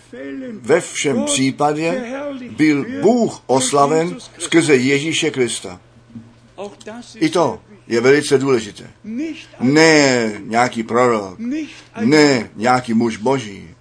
[0.53, 2.13] ve všem případě
[2.51, 5.81] byl Bůh oslaven skrze Ježíše Krista.
[7.15, 8.91] I to je velice důležité.
[9.61, 11.39] Ne nějaký prorok,
[12.01, 13.75] ne nějaký muž boží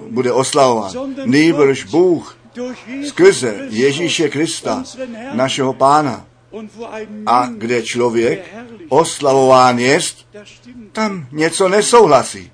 [0.00, 0.92] bude oslavován.
[1.24, 2.38] Nejbrž Bůh
[3.06, 4.84] skrze Ježíše Krista,
[5.32, 6.26] našeho pána.
[7.26, 8.54] A kde člověk
[8.88, 10.26] oslavován jest,
[10.92, 12.50] tam něco nesouhlasí.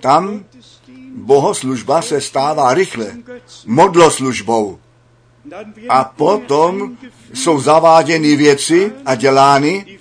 [0.00, 0.44] Tam
[1.14, 3.16] bohoslužba se stává rychle
[3.66, 4.78] modloslužbou.
[5.88, 6.96] A potom
[7.34, 9.98] jsou zaváděny věci a dělány,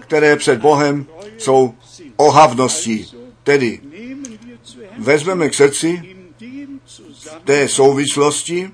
[0.00, 1.06] které před Bohem
[1.38, 1.74] jsou
[2.16, 3.12] ohavností.
[3.42, 3.80] Tedy
[4.98, 6.16] vezmeme k srdci
[7.44, 8.70] té souvislosti,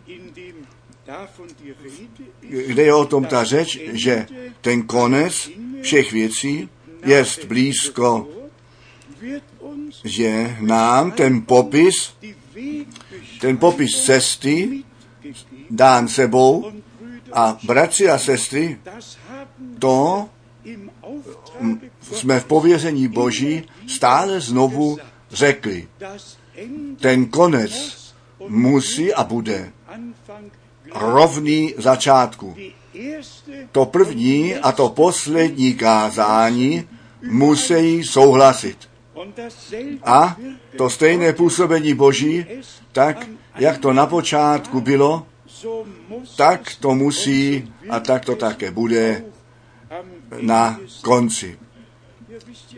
[2.67, 4.27] kde je o tom ta řeč, že
[4.61, 5.51] ten konec
[5.83, 6.69] všech věcí
[7.05, 8.29] je blízko,
[10.05, 12.15] že nám ten popis,
[13.41, 14.85] ten popis cesty
[15.71, 16.73] dán sebou
[17.33, 18.79] a bratři a sestry,
[19.79, 20.29] to
[22.03, 24.99] jsme v pověření Boží stále znovu
[25.31, 25.89] řekli.
[27.01, 27.97] Ten konec
[28.49, 29.73] musí a bude
[30.95, 32.57] rovný začátku.
[33.73, 36.89] To první a to poslední kázání
[37.31, 38.91] musí souhlasit.
[40.05, 40.37] A
[40.77, 42.47] to stejné působení Boží,
[42.93, 45.27] tak jak to na počátku bylo,
[46.37, 49.25] tak to musí a tak to také bude
[50.41, 51.59] na konci.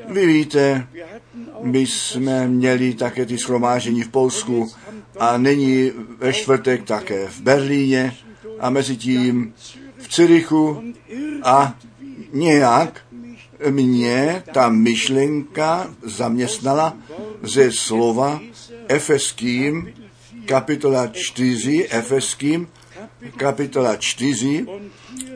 [0.08, 0.88] Vy víte,
[1.62, 4.70] my jsme měli také ty schromážení v Polsku
[5.18, 8.16] a nyní ve čtvrtek také v Berlíně
[8.60, 9.54] a mezi tím
[9.98, 10.82] v Cirichu
[11.42, 11.74] a
[12.32, 13.00] nějak
[13.70, 16.96] mě ta myšlenka zaměstnala
[17.42, 18.40] ze slova
[18.88, 19.92] Efeským,
[20.46, 22.68] kapitola 4, Efeským,
[23.36, 24.66] kapitola 4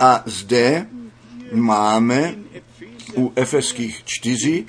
[0.01, 0.87] a zde
[1.53, 2.35] máme
[3.16, 4.64] u Efeských 4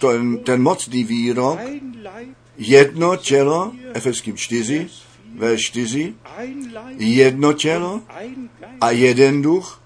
[0.00, 1.60] ten, ten mocný výrok
[2.58, 4.88] jedno tělo, Efeským 4,
[5.34, 6.14] ve 4,
[6.98, 8.00] jedno tělo
[8.80, 9.82] a jeden duch,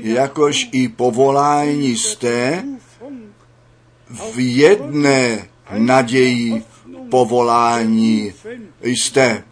[0.00, 2.64] jakož i povolání jste
[4.10, 6.62] v jedné naději
[7.10, 8.32] povolání
[8.82, 9.44] jste.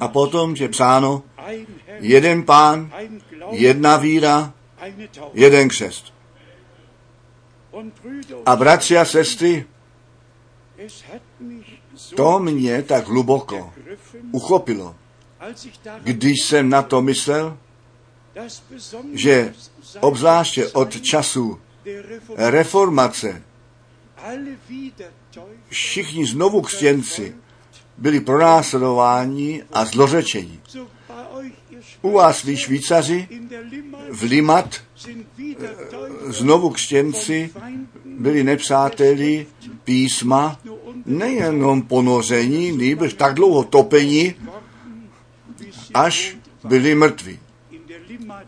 [0.00, 1.22] A potom je psáno,
[2.00, 2.92] jeden pán,
[3.50, 4.54] jedna víra,
[5.32, 6.14] jeden křest.
[8.46, 9.66] A bratři a sestry,
[12.16, 13.72] to mě tak hluboko
[14.32, 14.96] uchopilo,
[16.02, 17.58] když jsem na to myslel,
[19.12, 19.54] že
[20.00, 21.60] obzvláště od času
[22.36, 23.42] reformace
[25.68, 27.34] všichni znovu křtěnci
[27.98, 30.60] byli pronásledováni a zlořečení.
[32.02, 33.28] U vás, vy Švýcaři,
[34.10, 34.80] v Limat
[36.26, 37.50] znovu křtěnci
[38.04, 39.46] byli nepřáteli
[39.84, 40.60] písma,
[41.06, 44.34] nejenom ponoření, nýbrž tak dlouho topení,
[45.94, 47.38] až byli mrtví.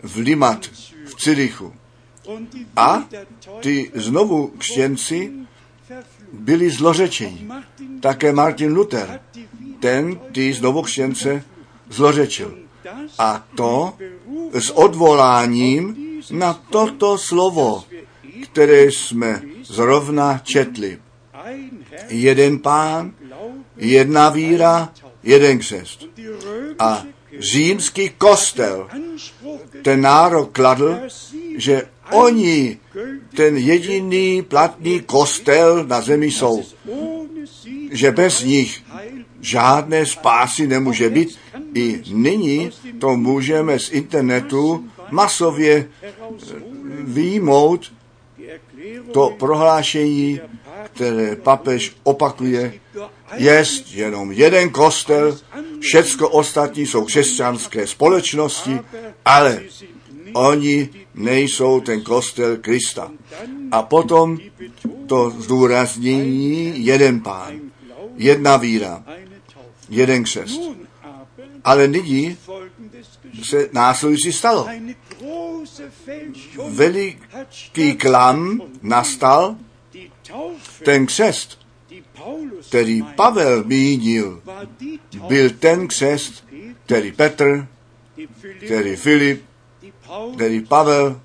[0.03, 0.67] V Limat,
[1.07, 1.75] v Cirichu.
[2.77, 3.05] A
[3.61, 5.33] ty znovu křtěnci
[6.33, 7.51] byli zlořečení.
[8.01, 9.21] Také Martin Luther,
[9.81, 11.45] ten ty znovu křtěnce
[11.91, 12.59] zlořečil.
[13.19, 13.93] A to
[14.53, 15.97] s odvoláním
[16.31, 17.85] na toto slovo,
[18.43, 20.99] které jsme zrovna četli.
[22.09, 23.13] Jeden pán,
[23.77, 26.07] jedna víra, jeden křest.
[26.79, 27.05] A
[27.39, 28.89] římský kostel
[29.83, 30.99] ten nárok kladl,
[31.57, 32.79] že oni
[33.37, 36.65] ten jediný platný kostel na zemi jsou,
[37.91, 38.83] že bez nich
[39.41, 41.39] žádné spásy nemůže být.
[41.75, 45.89] I nyní to můžeme z internetu masově
[47.01, 47.93] výjmout
[49.13, 50.41] to prohlášení,
[50.93, 52.73] které papež opakuje,
[53.37, 55.39] jest jenom jeden kostel,
[55.81, 58.81] všecko ostatní jsou křesťanské společnosti,
[59.25, 59.63] ale
[60.33, 63.11] oni nejsou ten kostel Krista.
[63.71, 64.39] A potom
[65.07, 67.61] to zdůraznění jeden pán,
[68.17, 69.05] jedna víra,
[69.89, 70.61] jeden křest.
[71.65, 72.37] Ale nyní
[73.43, 74.69] se následující stalo.
[76.69, 79.57] Veliký klam nastal,
[80.85, 81.59] ten křest,
[82.69, 84.43] který Pavel mínil,
[85.29, 86.45] byl ten křest,
[86.87, 87.67] který Petr,
[88.65, 89.45] který Filip,
[90.35, 91.21] který Pavel,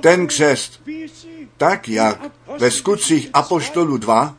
[0.00, 0.82] ten křest,
[1.56, 2.20] tak jak
[2.58, 4.34] ve skutcích Apoštolu 2,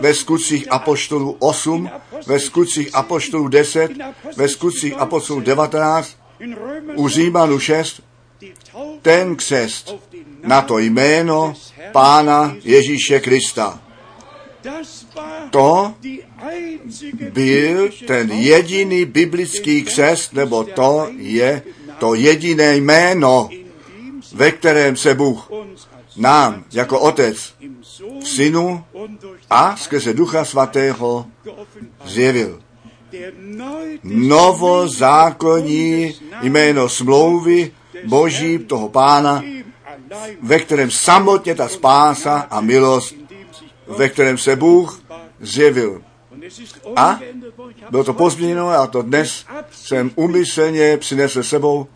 [0.00, 1.90] ve skutcích Apoštolu 8,
[2.26, 3.90] ve skutcích Apoštolu 10,
[4.36, 6.16] ve skutcích Apoštolu 19,
[6.96, 8.02] u Římanu 6,
[9.02, 9.94] ten křest
[10.42, 11.54] na to jméno
[11.92, 13.80] Pána Ježíše Krista.
[15.50, 15.94] To
[17.32, 21.62] byl ten jediný biblický křest, nebo to je
[21.98, 23.48] to jediné jméno,
[24.34, 25.50] ve kterém se Bůh
[26.16, 27.54] nám jako Otec
[28.20, 28.84] v Synu
[29.50, 31.26] a skrze Ducha Svatého
[32.04, 32.60] zjevil.
[34.02, 37.72] Novozákonní jméno smlouvy
[38.04, 39.42] Boží toho Pána,
[40.42, 43.14] ve kterém samotně ta spása a milost,
[43.86, 45.02] ve kterém se Bůh
[45.40, 46.02] zjevil.
[46.96, 47.20] A
[47.90, 51.86] bylo to pozměněno a to dnes jsem umyslně přinesl sebou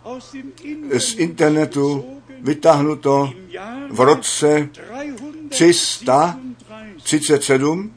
[0.99, 2.05] z internetu
[2.43, 3.33] vytáhnuto
[3.91, 4.69] v roce
[5.49, 7.93] 337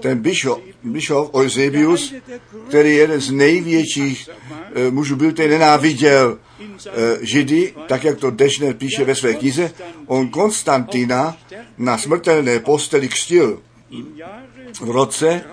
[0.00, 0.22] ten
[0.82, 2.14] bischof, Eusebius,
[2.68, 4.28] který je jeden z největších
[4.74, 6.38] e, mužů byl, ten nenáviděl
[6.86, 9.72] e, Židy, tak jak to Dešner píše ve své knize,
[10.06, 11.36] on Konstantina
[11.78, 13.62] na smrtelné posteli křtil
[14.80, 15.44] v roce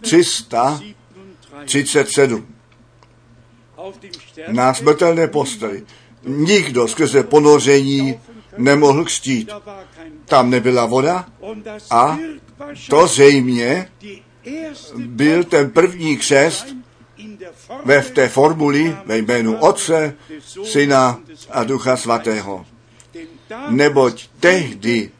[0.00, 2.46] 337
[4.48, 5.84] na smrtelné posteli.
[6.24, 8.20] Nikdo skrze ponoření
[8.56, 9.50] nemohl křtít.
[10.24, 11.26] Tam nebyla voda
[11.90, 12.18] a
[12.90, 13.88] to zřejmě
[14.96, 16.66] byl ten první křest
[17.84, 20.14] ve v té formuli ve jménu Otce,
[20.64, 22.66] Syna a Ducha Svatého.
[23.68, 25.10] Neboť tehdy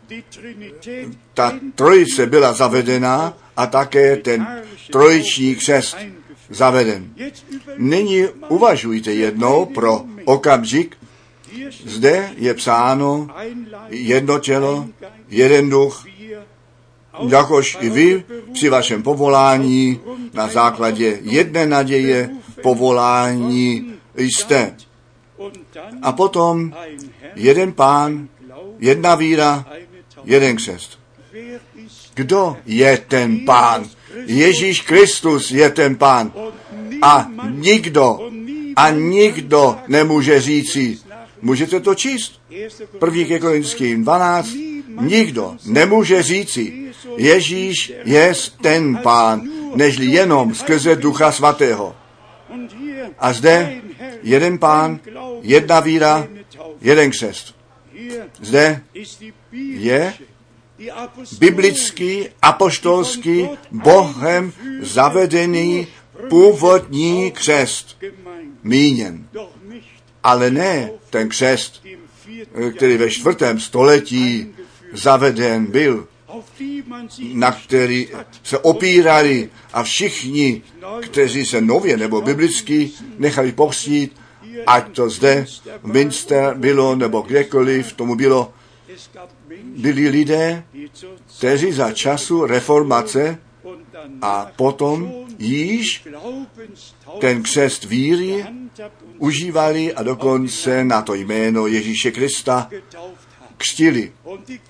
[1.35, 4.47] ta trojice byla zavedená a také ten
[4.91, 5.97] trojiční křest
[6.51, 7.15] zaveden.
[7.77, 10.97] Nyní uvažujte jednou pro okamžik,
[11.85, 13.29] zde je psáno
[13.89, 14.87] jedno tělo,
[15.29, 16.05] jeden duch,
[17.29, 20.01] jakož i vy při vašem povolání
[20.35, 22.31] na základě jedné naděje
[22.63, 24.75] povolání jste.
[26.03, 26.75] A potom
[27.35, 28.29] jeden pán,
[28.79, 29.67] jedna víra,
[30.25, 30.99] jeden křest.
[32.15, 33.87] Kdo je ten pán?
[34.27, 36.33] Ježíš Kristus je ten pán.
[37.03, 38.31] A nikdo,
[38.77, 40.99] a nikdo nemůže říci,
[41.43, 42.41] můžete to číst?
[42.99, 44.49] První ke Korinským 12,
[45.01, 48.33] nikdo nemůže říci, Ježíš je
[48.63, 49.43] ten pán,
[49.75, 51.97] nežli jenom skrze Ducha Svatého.
[53.19, 53.83] A zde
[54.23, 55.01] jeden pán,
[55.43, 56.29] jedna víra,
[56.81, 57.55] jeden křest.
[58.41, 58.81] Zde
[59.53, 60.15] je
[61.39, 65.87] biblický, apoštolský, Bohem zavedený
[66.29, 67.97] původní křest
[68.63, 69.29] míněn.
[70.23, 71.83] Ale ne ten křest,
[72.77, 74.55] který ve čtvrtém století
[74.93, 76.09] zaveden byl,
[77.33, 78.09] na který
[78.43, 80.63] se opírali a všichni,
[81.01, 84.17] kteří se nově nebo biblicky nechali povstít,
[84.67, 85.47] ať to zde
[85.83, 88.53] v Minster bylo nebo kdekoliv tomu bylo,
[89.77, 90.65] byli lidé,
[91.39, 93.39] kteří za času reformace
[94.23, 96.05] a potom již
[97.21, 98.45] ten křest víry
[99.19, 102.71] užívali a dokonce na to jméno Ježíše Krista
[103.59, 104.13] křtili.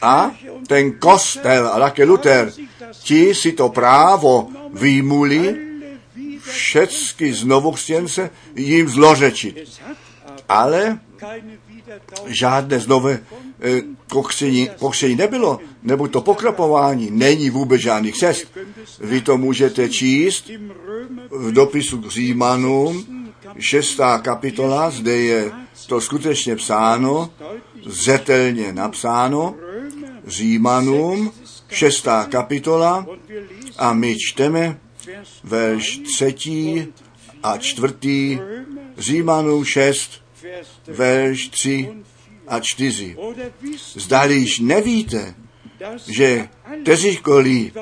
[0.02, 0.30] A
[0.66, 2.52] ten kostel a také Luther,
[3.02, 5.56] ti si to právo výmuli
[6.40, 9.80] všecky znovu chtěnce jim zlořečit.
[10.48, 10.98] Ale
[12.26, 13.20] žádné znové
[13.60, 18.46] eh, pokření, pokření nebylo, nebo to pokrapování, není vůbec žádných cest.
[19.00, 20.50] Vy to můžete číst
[21.30, 23.06] v dopisu k Římanům,
[23.58, 25.52] šestá kapitola, zde je
[25.86, 27.30] to skutečně psáno,
[27.86, 29.54] zetelně napsáno,
[30.26, 31.32] Římanům,
[31.68, 33.06] šestá kapitola,
[33.78, 34.78] a my čteme
[35.44, 36.86] verš třetí
[37.42, 38.38] a čtvrtý,
[38.98, 40.10] Římanům 6,
[40.86, 41.88] verš 3
[42.48, 43.16] a 4.
[43.94, 45.34] Zdali již nevíte,
[46.06, 46.48] že
[46.82, 47.76] kteříkoliv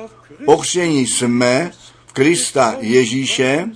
[0.45, 1.71] pokření jsme
[2.05, 3.69] v Krista Ježíše,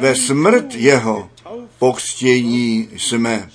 [0.00, 1.30] ve smrt jeho
[1.78, 3.50] pokřtění jsme.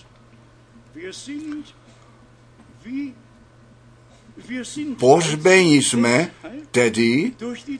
[5.00, 6.32] Pohřbení jsme
[6.72, 7.32] tedy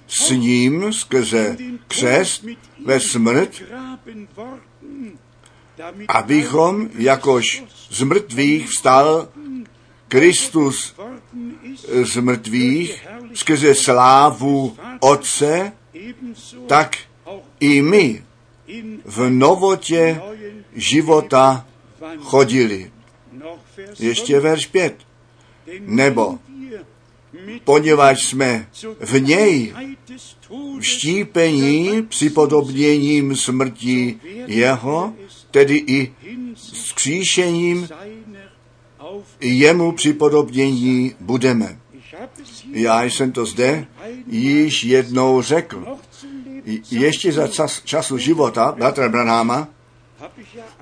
[0.08, 1.58] s ním skrze
[1.88, 2.46] křest
[2.86, 3.64] ve smrt,
[6.08, 9.30] abychom jakož z mrtvých vstal
[10.08, 10.96] Kristus
[12.04, 15.72] z mrtvých skrze slávu Otce,
[16.68, 16.98] tak
[17.60, 18.24] i my
[19.06, 20.22] v novotě
[20.76, 21.66] života
[22.20, 22.92] chodili.
[24.00, 24.96] Ještě verš 5.
[25.80, 26.40] Nebo
[27.64, 28.68] poněvadž jsme
[29.00, 29.74] v něj
[30.80, 35.14] vštípení připodobněním smrti jeho,
[35.52, 36.14] tedy i
[36.56, 37.90] s kříšením
[39.42, 41.80] jemu připodobnění budeme.
[42.72, 43.88] Já jsem to zde
[44.28, 45.98] již jednou řekl.
[46.92, 49.68] Ještě za čas, času života bratra Branáma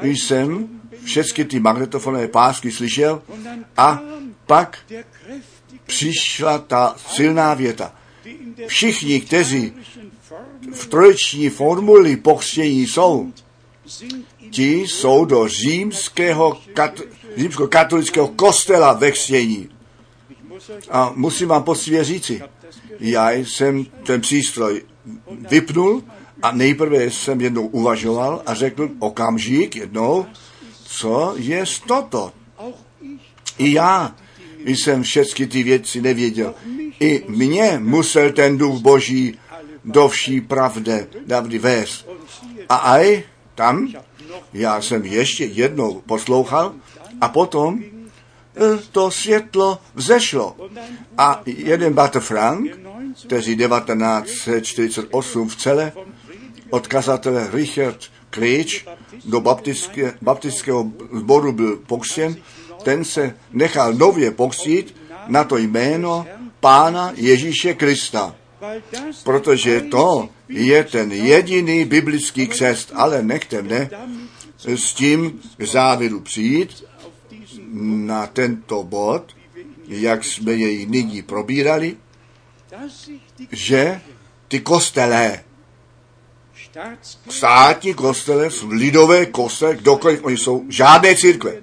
[0.01, 3.21] jsem všechny ty magnetofonové pásky slyšel
[3.77, 3.99] a
[4.45, 4.79] pak
[5.85, 7.95] přišla ta silná věta.
[8.67, 9.73] Všichni, kteří
[10.73, 13.33] v troječní formuli pokřtění jsou,
[14.49, 17.01] ti jsou do římského, kat,
[17.37, 19.69] římsko-katolického kostela ve křtění.
[20.89, 22.41] A musím vám poctivě říci,
[22.99, 24.83] já jsem ten přístroj
[25.49, 26.03] vypnul
[26.41, 30.25] a nejprve jsem jednou uvažoval a řekl okamžik jednou,
[30.91, 32.33] co je toto.
[33.57, 34.15] I já
[34.63, 36.53] jsem všechny ty věci nevěděl.
[36.99, 39.39] I mě musel ten duch boží
[39.85, 42.07] do vší pravdy, pravdy vést.
[42.69, 43.23] A aj
[43.55, 43.87] tam,
[44.53, 46.73] já jsem ještě jednou poslouchal
[47.21, 47.83] a potom
[48.91, 50.55] to světlo vzešlo.
[51.17, 52.71] A jeden Bater Frank,
[53.25, 55.91] který 1948 v celé
[56.69, 57.97] od kazatele Richard
[58.31, 58.85] Klíč
[59.25, 62.35] do baptické, baptického sboru byl pokřtěn,
[62.83, 64.95] ten se nechal nově pokřtít
[65.27, 66.25] na to jméno
[66.59, 68.35] Pána Ježíše Krista.
[69.23, 73.89] Protože to je ten jediný biblický křest, ale nechte mne
[74.65, 76.83] s tím závěru přijít
[78.05, 79.35] na tento bod,
[79.87, 81.97] jak jsme jej nyní probírali,
[83.51, 84.01] že
[84.47, 85.43] ty kostelé,
[87.29, 91.53] státní kostele, lidové kostele, kdokoliv oni jsou, žádné církve.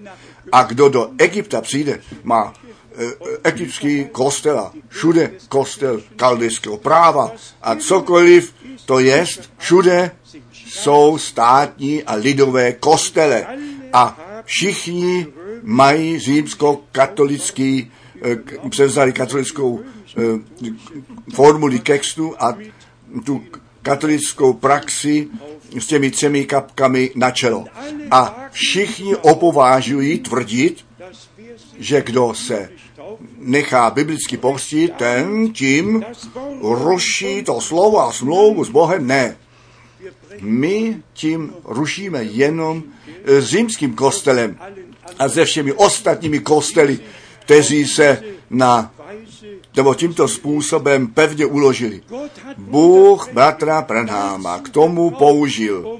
[0.52, 3.04] A kdo do Egypta přijde, má e,
[3.44, 7.32] egyptský kostel a všude kostel kaldejského práva
[7.62, 8.54] a cokoliv
[8.84, 10.10] to jest, všude
[10.52, 13.46] jsou státní a lidové kostele
[13.92, 15.26] a všichni
[15.62, 17.92] mají římsko-katolický,
[18.22, 20.22] e, převzali katolickou e,
[21.34, 22.56] formuli textu a
[23.24, 23.44] tu
[23.88, 25.28] katolickou praxi
[25.78, 27.64] s těmi třemi kapkami na čelo.
[28.10, 30.84] A všichni opovážují tvrdit,
[31.78, 32.68] že kdo se
[33.38, 36.04] nechá biblicky pohstit, ten tím
[36.60, 39.06] ruší to slovo a smlouvu s Bohem.
[39.06, 39.36] Ne.
[40.40, 42.82] My tím rušíme jenom
[43.38, 44.58] římským kostelem
[45.18, 46.98] a se všemi ostatními kostely,
[47.40, 48.92] kteří se na
[49.78, 52.00] nebo tímto způsobem pevně uložili.
[52.56, 55.98] Bůh bratra Branháma k tomu použil,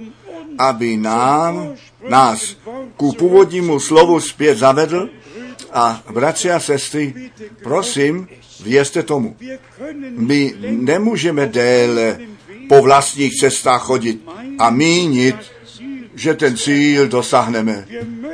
[0.58, 1.74] aby nám,
[2.08, 2.56] nás
[2.96, 5.08] ku původnímu slovu zpět zavedl
[5.72, 7.30] a bratři a sestry,
[7.62, 8.28] prosím,
[8.60, 9.36] věřte tomu.
[10.08, 12.18] My nemůžeme déle
[12.68, 14.22] po vlastních cestách chodit
[14.58, 15.36] a mínit,
[16.14, 17.86] že ten cíl dosáhneme.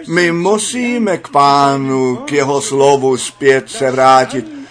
[0.09, 4.64] My musíme k pánu, k jeho slovu zpět se vrátit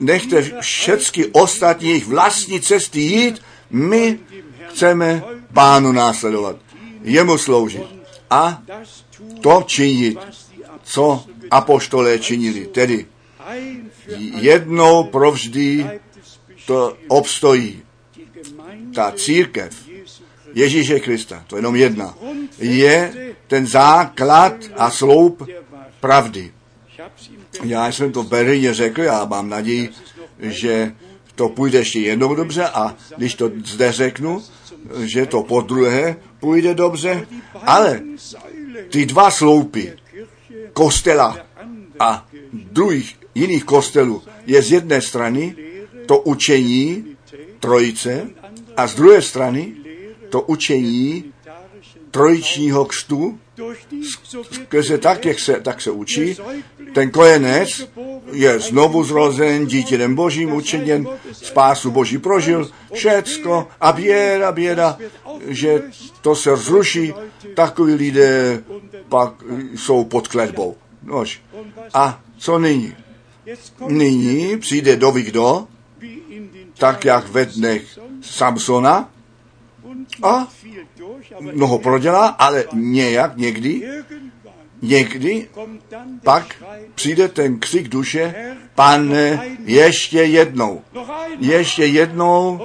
[0.00, 4.18] nechte všechny ostatní vlastní cesty jít, my
[4.68, 5.22] chceme
[5.52, 6.56] pánu následovat,
[7.02, 7.82] jemu sloužit
[8.30, 8.62] a
[9.40, 10.18] to činit,
[10.82, 12.66] co apoštolé činili.
[12.66, 13.06] Tedy
[14.40, 15.86] jednou provždy
[16.66, 17.82] to obstojí.
[18.94, 19.74] Ta církev
[20.54, 22.14] Ježíše Krista, to je jenom jedna,
[22.58, 23.12] je
[23.46, 25.48] ten základ a sloup
[26.00, 26.52] pravdy.
[27.62, 29.90] Já jsem to v Berlíně řekl, já mám naději,
[30.40, 30.94] že
[31.34, 34.42] to půjde ještě jednou dobře a když to zde řeknu,
[35.02, 37.26] že to po druhé půjde dobře,
[37.62, 38.02] ale
[38.90, 39.92] ty dva sloupy
[40.72, 41.38] kostela
[42.00, 45.56] a druhých jiných kostelů je z jedné strany
[46.06, 47.04] to učení
[47.60, 48.30] trojice
[48.76, 49.72] a z druhé strany
[50.30, 51.24] to učení
[52.10, 53.38] trojičního křtu,
[54.50, 56.36] skrze tak, jak se, tak se učí,
[56.94, 57.68] ten kojenec
[58.32, 64.98] je znovu zrozen, dítětem božím učeněn, spásu boží prožil, všecko a běda, běda,
[65.46, 65.82] že
[66.20, 67.14] to se zruší,
[67.54, 68.62] takoví lidé
[69.08, 69.32] pak
[69.76, 70.76] jsou pod kletbou.
[71.02, 71.42] Nož.
[71.94, 72.94] A co nyní?
[73.88, 75.66] Nyní přijde doby kdo,
[76.78, 79.10] tak jak ve dnech Samsona,
[80.22, 80.48] a
[81.40, 83.88] mnoho prodělá, ale nějak někdy,
[84.82, 85.48] někdy
[86.24, 86.54] pak
[86.94, 90.82] přijde ten křik duše, pane, ještě jednou,
[91.38, 92.60] ještě jednou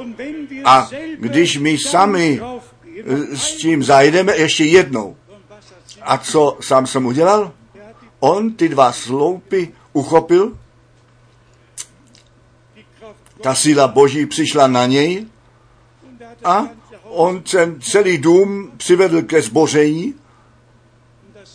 [0.65, 0.89] a
[1.19, 5.17] když my sami eh, s tím zajdeme ještě jednou.
[6.01, 7.51] A co sám jsem udělal?
[8.19, 10.57] On ty dva sloupy uchopil,
[13.41, 15.25] ta síla boží přišla na něj
[16.43, 16.67] a
[17.09, 20.15] on ten celý dům přivedl ke zboření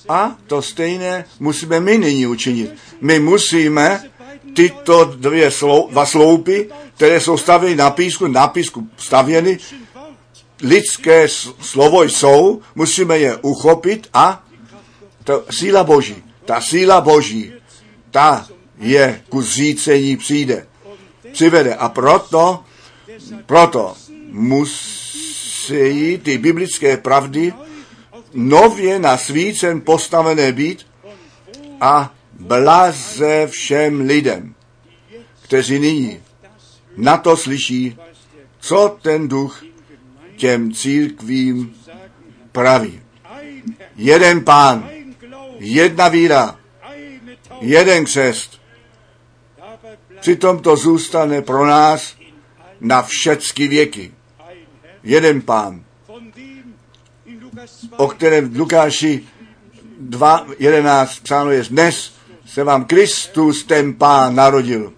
[0.08, 2.74] a to stejné musíme my nyní učinit.
[3.00, 4.02] My musíme
[4.54, 9.58] tyto dvě slou, dva sloupy, které jsou stavěny na písku, na písku stavěny,
[10.62, 11.28] lidské
[11.60, 14.44] slovo jsou, musíme je uchopit a
[15.24, 17.52] to síla boží, ta síla boží,
[18.10, 18.46] ta
[18.78, 20.66] je ku zřícení přijde,
[21.32, 22.64] přivede a proto,
[23.46, 23.94] proto
[24.30, 25.03] musí
[26.22, 27.52] ty biblické pravdy
[28.34, 30.86] nově na svícen postavené být
[31.80, 34.54] a blaze všem lidem,
[35.42, 36.20] kteří nyní
[36.96, 37.98] na to slyší,
[38.60, 39.64] co ten duch
[40.36, 41.74] těm církvím
[42.52, 43.00] praví.
[43.96, 44.90] Jeden pán,
[45.58, 46.58] jedna víra,
[47.60, 48.60] jeden křest.
[50.20, 52.16] Přitom to zůstane pro nás
[52.80, 54.12] na všechny věky.
[55.04, 56.74] Jeden pán, von dem
[57.26, 59.24] in Lukas 2 o kterém v Lukáši
[60.08, 62.12] 2.11 psáno je dnes
[62.46, 64.92] se vám Kristus ten pán narodil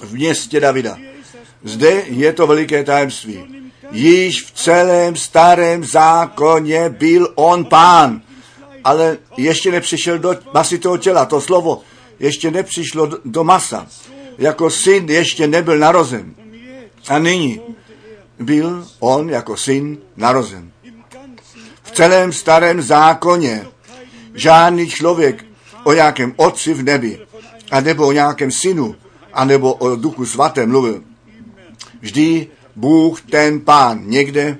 [0.00, 0.98] v městě Davida.
[1.64, 3.44] Zde je to veliké tajemství.
[3.90, 8.22] Již v celém starém zákoně byl on pán,
[8.84, 11.24] ale ještě nepřišel do masitého těla.
[11.24, 11.82] To slovo
[12.18, 13.86] ještě nepřišlo do masa.
[14.38, 16.34] Jako syn ještě nebyl narozen.
[17.08, 17.60] A nyní
[18.38, 20.70] byl on jako syn narozen.
[21.82, 23.66] V celém starém zákoně
[24.34, 25.44] žádný člověk
[25.84, 27.26] o nějakém otci v nebi,
[27.70, 28.94] a nebo o nějakém synu,
[29.32, 31.02] a nebo o duchu svatém mluvil.
[32.00, 34.02] Vždy Bůh ten pán.
[34.06, 34.58] Někde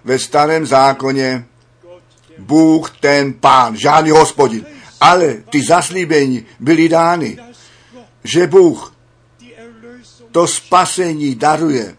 [0.04, 1.44] ve starém zákoně
[2.38, 4.66] Bůh ten pán, žádný hospodin.
[5.00, 7.38] Ale ty zaslíbení byly dány,
[8.24, 8.94] že Bůh
[10.30, 11.96] to spasení daruje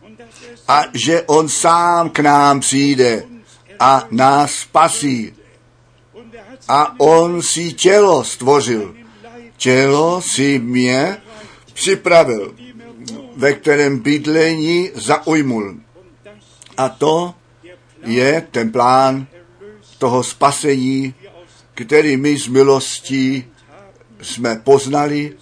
[0.67, 3.23] a že on sám k nám přijde
[3.79, 5.33] a nás spasí.
[6.67, 8.95] A on si tělo stvořil.
[9.57, 11.17] Tělo si mě
[11.73, 12.55] připravil,
[13.35, 15.75] ve kterém bydlení zaujmul.
[16.77, 17.33] A to
[18.05, 19.27] je ten plán
[19.97, 21.13] toho spasení,
[21.75, 23.45] který my z milostí
[24.21, 25.33] jsme poznali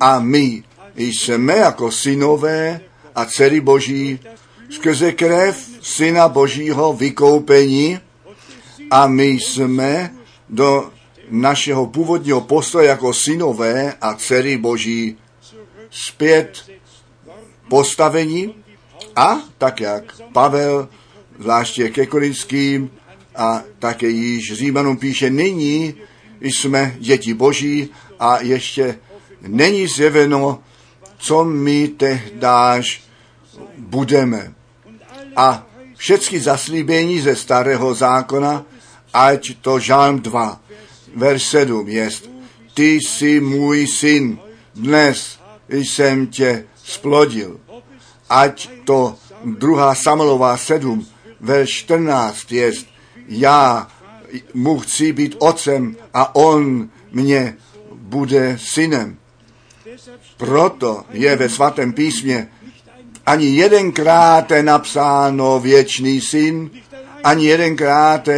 [0.00, 0.62] a my
[0.94, 2.80] jsme jako synové
[3.14, 4.20] a dcery Boží
[4.70, 7.98] skrze krev Syna Božího vykoupení
[8.90, 10.14] a my jsme
[10.48, 10.90] do
[11.30, 15.16] našeho původního postoje jako synové a dcery Boží
[15.90, 16.70] zpět
[17.68, 18.54] postavení
[19.16, 20.88] a tak jak Pavel,
[21.38, 22.90] zvláště ke Korinským
[23.36, 25.94] a také již Římanům píše, nyní
[26.40, 28.98] jsme děti Boží a ještě
[29.42, 30.62] není zjeveno,
[31.18, 33.02] co my tehdáž
[33.78, 34.52] budeme.
[35.36, 35.66] A
[35.96, 38.64] všechny zaslíbení ze starého zákona,
[39.12, 40.60] ať to Žálm 2,
[41.16, 42.30] verš 7 jest,
[42.74, 44.38] ty jsi můj syn,
[44.74, 47.60] dnes jsem tě splodil.
[48.28, 51.06] Ať to druhá Samuelová 7,
[51.40, 52.86] verš 14 jest,
[53.30, 53.88] já
[54.54, 57.56] mu chci být otcem a on mě
[57.92, 59.16] bude synem.
[60.36, 62.48] Proto je ve svatém písmě
[63.26, 66.70] ani jedenkrát napsáno věčný syn,
[67.24, 68.28] ani jedenkrát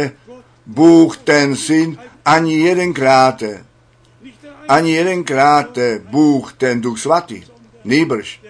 [0.65, 3.43] Bůh ten syn, ani jedenkrát,
[4.67, 5.77] ani jedenkrát
[6.09, 7.43] Bůh ten duch svatý,
[7.83, 8.41] nýbrž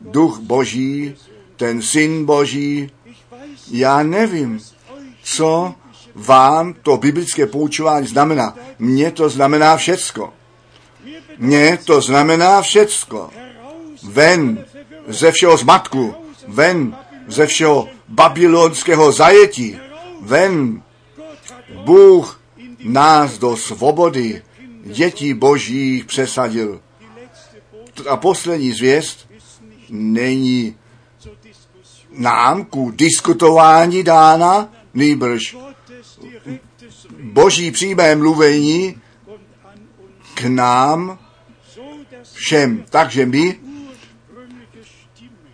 [0.00, 1.14] duch boží,
[1.56, 2.90] ten syn boží,
[3.70, 4.60] já nevím,
[5.22, 5.74] co
[6.14, 8.56] vám to biblické poučování znamená.
[8.78, 10.32] Mně to znamená všecko.
[11.38, 13.30] Mně to znamená všecko.
[14.02, 14.64] Ven
[15.08, 16.14] ze všeho zmatku,
[16.48, 16.96] ven
[17.28, 19.78] ze všeho babylonského zajetí,
[20.20, 20.82] ven
[21.84, 22.40] Bůh
[22.84, 24.42] nás do svobody
[24.84, 26.80] dětí božích přesadil.
[28.08, 29.28] A poslední zvěst
[29.90, 30.76] není
[32.18, 35.56] nám ku diskutování dána, nýbrž
[37.22, 39.02] boží přímé mluvení
[40.34, 41.18] k nám
[42.32, 42.84] všem.
[42.90, 43.60] Takže my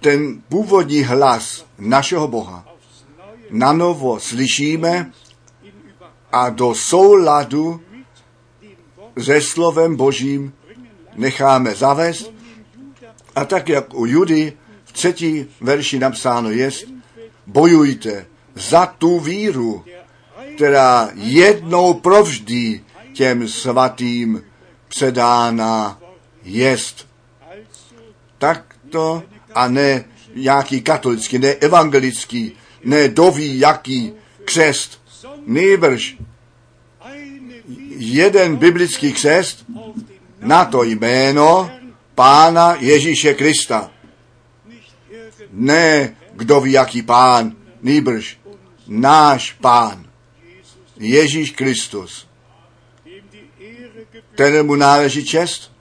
[0.01, 2.67] ten původní hlas našeho Boha
[3.51, 5.13] na novo slyšíme
[6.33, 7.81] a do souladu
[9.19, 10.53] se slovem Božím
[11.17, 12.33] necháme zavést.
[13.37, 14.53] A tak, jak u Judy
[14.85, 16.71] v třetí verši napsáno je,
[17.47, 19.85] bojujte za tu víru,
[20.59, 22.81] která jednou provždy
[23.13, 24.43] těm svatým
[24.89, 26.01] předána
[26.43, 27.09] jest.
[28.39, 29.23] Tak to
[29.55, 30.05] a ne
[30.35, 32.53] nějaký katolický, ne evangelický,
[32.85, 34.13] ne doví jaký
[34.45, 35.03] křest,
[35.47, 36.17] nejbrž
[37.97, 39.65] jeden biblický křest
[40.41, 41.71] na to jméno
[42.15, 43.91] Pána Ježíše Krista.
[45.53, 48.39] Ne kdo ví jaký pán, nýbrž
[48.87, 50.08] náš pán,
[50.99, 52.29] Ježíš Kristus.
[54.35, 55.73] Kterému náleží čest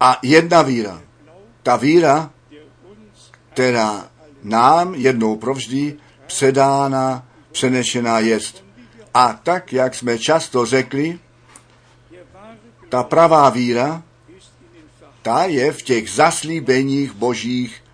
[0.00, 1.02] a jedna víra.
[1.62, 2.30] Ta víra,
[3.52, 4.10] která
[4.42, 8.64] nám jednou provždy předána, přenešená jest.
[9.14, 11.18] A tak, jak jsme často řekli,
[12.88, 14.02] ta pravá víra,
[15.22, 17.84] ta je v těch zaslíbeních božích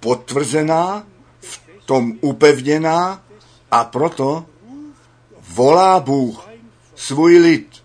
[0.00, 1.06] potvrzená,
[1.40, 3.22] v tom upevněná
[3.70, 4.46] a proto
[5.48, 6.48] volá Bůh
[6.94, 7.84] svůj lid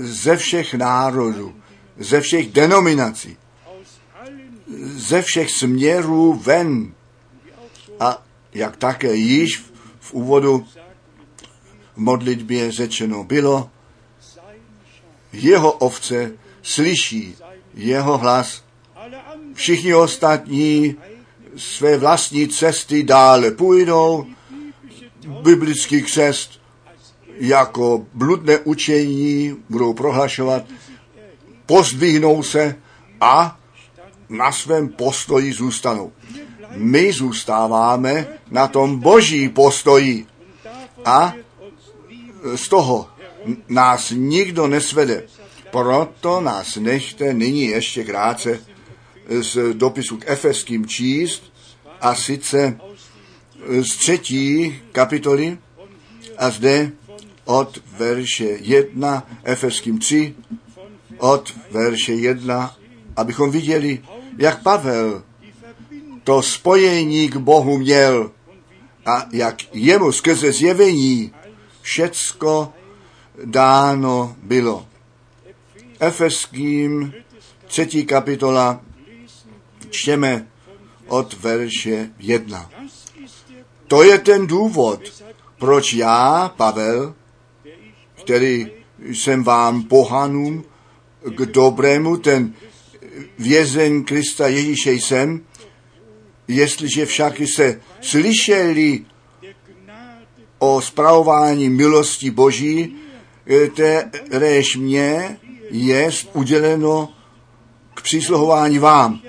[0.00, 1.54] ze všech národů,
[1.98, 3.36] ze všech denominací,
[4.84, 6.94] ze všech směrů ven.
[8.00, 8.22] A
[8.54, 9.64] jak také již
[10.00, 10.66] v úvodu
[11.94, 13.70] v modlitbě řečeno bylo,
[15.32, 16.32] jeho ovce
[16.62, 17.36] slyší
[17.74, 18.64] jeho hlas.
[19.54, 20.96] Všichni ostatní
[21.56, 24.26] své vlastní cesty dále půjdou,
[25.26, 26.60] biblický křest
[27.40, 30.64] jako bludné učení budou prohlašovat,
[31.66, 32.76] pozdvihnou se
[33.20, 33.58] a
[34.28, 36.12] na svém postoji zůstanou.
[36.74, 40.26] My zůstáváme na tom boží postoji
[41.04, 41.34] a
[42.54, 43.08] z toho
[43.68, 45.22] nás nikdo nesvede.
[45.70, 48.60] Proto nás nechte nyní ještě krátce
[49.28, 51.52] z dopisu k Efeským číst
[52.00, 52.78] a sice
[53.68, 55.58] z třetí kapitoly
[56.38, 56.92] a zde
[57.44, 60.34] od verše 1, Efeským 3,
[61.18, 62.76] od verše 1,
[63.16, 64.02] abychom viděli,
[64.38, 65.22] jak Pavel
[66.24, 68.30] to spojení k Bohu měl
[69.06, 71.32] a jak jemu skrze zjevení
[71.82, 72.72] všecko
[73.44, 74.86] dáno bylo.
[76.00, 77.14] Efeským
[77.66, 78.80] třetí kapitola
[79.90, 80.46] čteme
[81.06, 82.70] od verše 1.
[83.90, 85.00] To je ten důvod,
[85.58, 87.14] proč já, Pavel,
[88.14, 88.66] který
[89.00, 90.64] jsem vám pohanům
[91.24, 92.54] k dobrému, ten
[93.38, 95.40] vězeň Krista Ježíše jsem,
[96.48, 99.04] jestliže však se slyšeli
[100.58, 102.96] o zpravování milosti Boží,
[104.28, 105.38] kteréž mě
[105.70, 107.12] je uděleno
[107.94, 109.20] k přísluhování vám.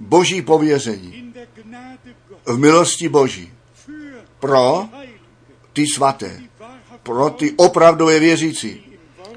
[0.00, 1.34] Boží pověření
[2.46, 3.52] v milosti Boží
[4.40, 4.88] pro
[5.72, 6.40] ty svaté,
[7.02, 8.82] pro ty opravdové věřící,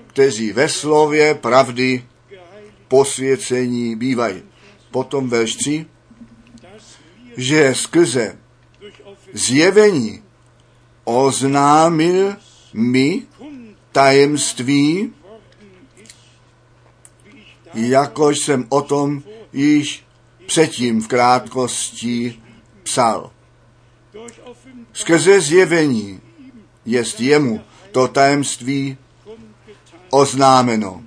[0.08, 2.06] kteří ve slově pravdy
[2.88, 4.42] posvěcení bývají.
[4.92, 5.86] Potom verš 3,
[7.38, 8.38] že skrze
[9.34, 10.24] zjevení
[11.04, 12.36] oznámil
[12.74, 13.22] mi
[13.92, 15.14] tajemství,
[17.74, 19.24] jakož jsem o tom
[19.54, 20.06] již
[20.46, 22.42] předtím v krátkosti
[22.84, 23.32] psal.
[24.94, 26.22] Skrze zjevení
[26.86, 27.62] jest jemu
[27.92, 28.98] to tajemství
[30.10, 31.04] oznámeno.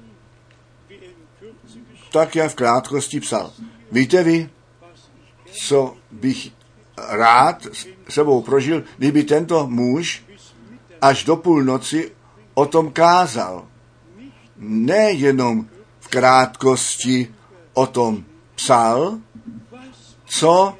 [2.12, 3.52] Tak jak v krátkosti psal.
[3.92, 4.50] Víte vy,
[5.52, 6.52] co bych
[7.08, 7.66] rád
[8.08, 10.24] sebou prožil, kdyby tento muž
[11.00, 12.12] až do půlnoci
[12.54, 13.68] o tom kázal.
[14.58, 15.68] Nejenom
[16.00, 17.34] v krátkosti
[17.72, 18.24] o tom
[18.54, 19.18] psal,
[20.24, 20.76] co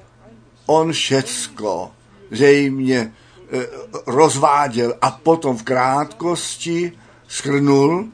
[0.66, 1.92] on všecko
[2.34, 3.12] zřejmě e,
[4.06, 6.92] rozváděl a potom v krátkosti
[7.28, 8.08] schrnul,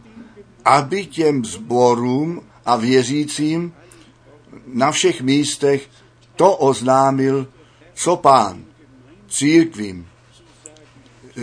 [0.65, 3.73] aby těm zborům a věřícím
[4.67, 5.89] na všech místech
[6.37, 7.47] to oznámil,
[7.95, 8.65] co pán
[9.29, 10.07] církvím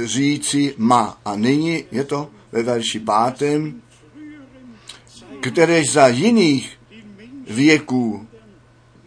[0.03, 1.17] říci má.
[1.25, 3.81] A nyní je to ve verši pátém,
[5.41, 6.79] které za jiných
[7.49, 8.27] věků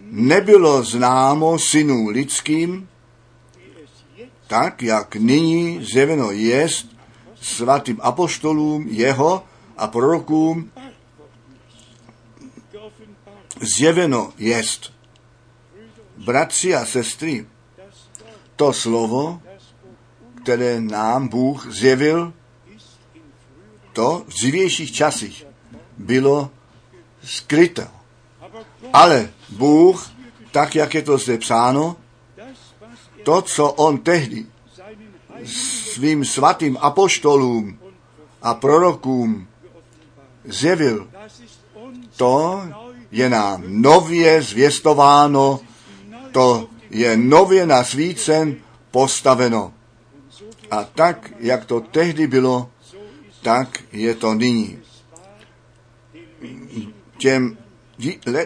[0.00, 2.88] nebylo známo synům lidským,
[4.50, 6.86] tak jak nyní zjeveno jest
[7.40, 9.44] svatým apoštolům jeho
[9.76, 10.70] a prorokům
[13.60, 14.92] zjeveno jest.
[16.16, 17.46] Bratři a sestry,
[18.56, 19.42] to slovo,
[20.42, 22.32] které nám Bůh zjevil,
[23.92, 25.46] to v dřívějších časích
[25.98, 26.50] bylo
[27.24, 27.82] skryto.
[28.92, 30.10] Ale Bůh,
[30.50, 31.96] tak jak je to zde psáno,
[33.22, 34.46] to, co on tehdy
[35.94, 37.78] svým svatým apoštolům
[38.42, 39.46] a prorokům
[40.44, 41.08] zjevil,
[42.16, 42.62] to
[43.10, 45.60] je nám nově zvěstováno,
[46.32, 48.56] to je nově nasvícen,
[48.90, 49.72] postaveno.
[50.70, 52.70] A tak, jak to tehdy bylo,
[53.42, 54.78] tak je to nyní.
[57.18, 57.58] Těm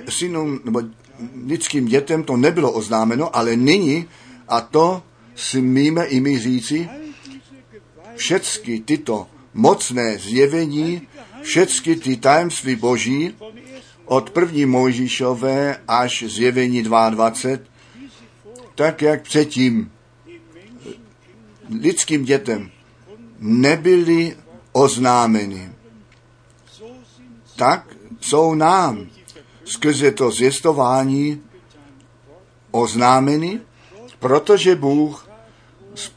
[0.09, 0.83] synům nebo
[1.47, 4.09] lidským dětem to nebylo oznámeno, ale nyní,
[4.49, 5.03] a to
[5.35, 6.89] smíme i my říci,
[8.17, 11.09] všechny tyto mocné zjevení,
[11.43, 13.35] všechny ty tajemství boží,
[14.05, 17.59] od první Mojžíšové až zjevení 22,
[18.75, 19.91] tak jak předtím
[21.81, 22.71] lidským dětem
[23.39, 24.37] nebyly
[24.73, 25.73] oznámeny.
[27.57, 29.07] Tak jsou nám
[29.65, 31.43] skrze to zvěstování
[32.71, 33.61] oznámeny,
[34.25, 35.29] protože Bůh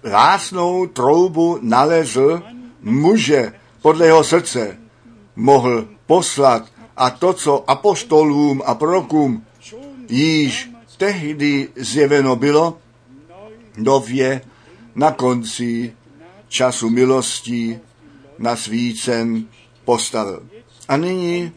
[0.03, 2.41] lásnou troubu nalezl
[2.81, 4.77] muže podle jeho srdce,
[5.35, 9.43] mohl poslat a to, co apoštolům a prorokům
[10.09, 12.77] již tehdy zjeveno bylo,
[13.77, 14.41] nově
[14.95, 15.93] na konci
[16.47, 17.79] času milostí
[18.39, 19.45] nasvícen
[19.85, 20.43] postavil.
[20.87, 21.51] A nyní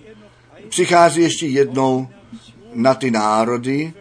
[0.69, 2.09] přichází ještě jednou
[2.75, 3.93] na ty národy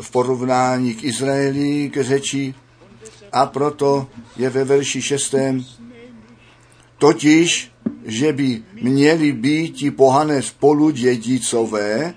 [0.00, 2.54] v porovnání k Izraeli, k řeči,
[3.32, 5.64] a proto je ve verši šestém
[6.98, 7.72] totiž,
[8.04, 12.14] že by měli být ti pohané spolu dědicové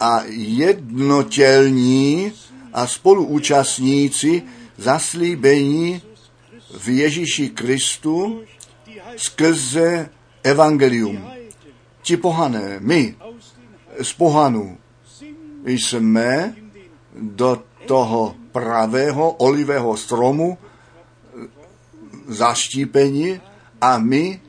[0.00, 2.32] a jednotělní
[2.72, 4.42] a spoluúčastníci
[4.78, 6.02] zaslíbení
[6.78, 8.42] v Ježíši Kristu
[9.16, 10.08] skrze
[10.42, 11.30] evangelium.
[12.02, 13.14] Ti pohané, my
[14.02, 14.78] z pohanů
[15.64, 16.56] jsme
[17.16, 20.58] do toho pravého olivého stromu
[22.28, 23.40] zaštípeni
[23.80, 24.40] a my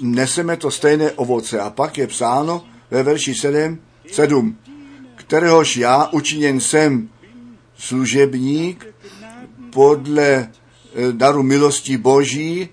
[0.00, 1.60] neseme to stejné ovoce.
[1.60, 3.78] A pak je psáno ve verši 7,
[4.12, 4.56] 7
[5.30, 7.08] kteréhož já učiněn jsem
[7.76, 8.86] služebník
[9.70, 12.68] podle eh, daru milosti Boží,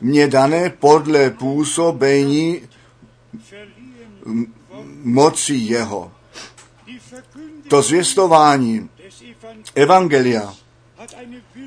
[0.00, 2.60] mě dané podle působení
[5.02, 6.12] moci jeho.
[7.68, 8.90] To zvěstování
[9.74, 10.54] Evangelia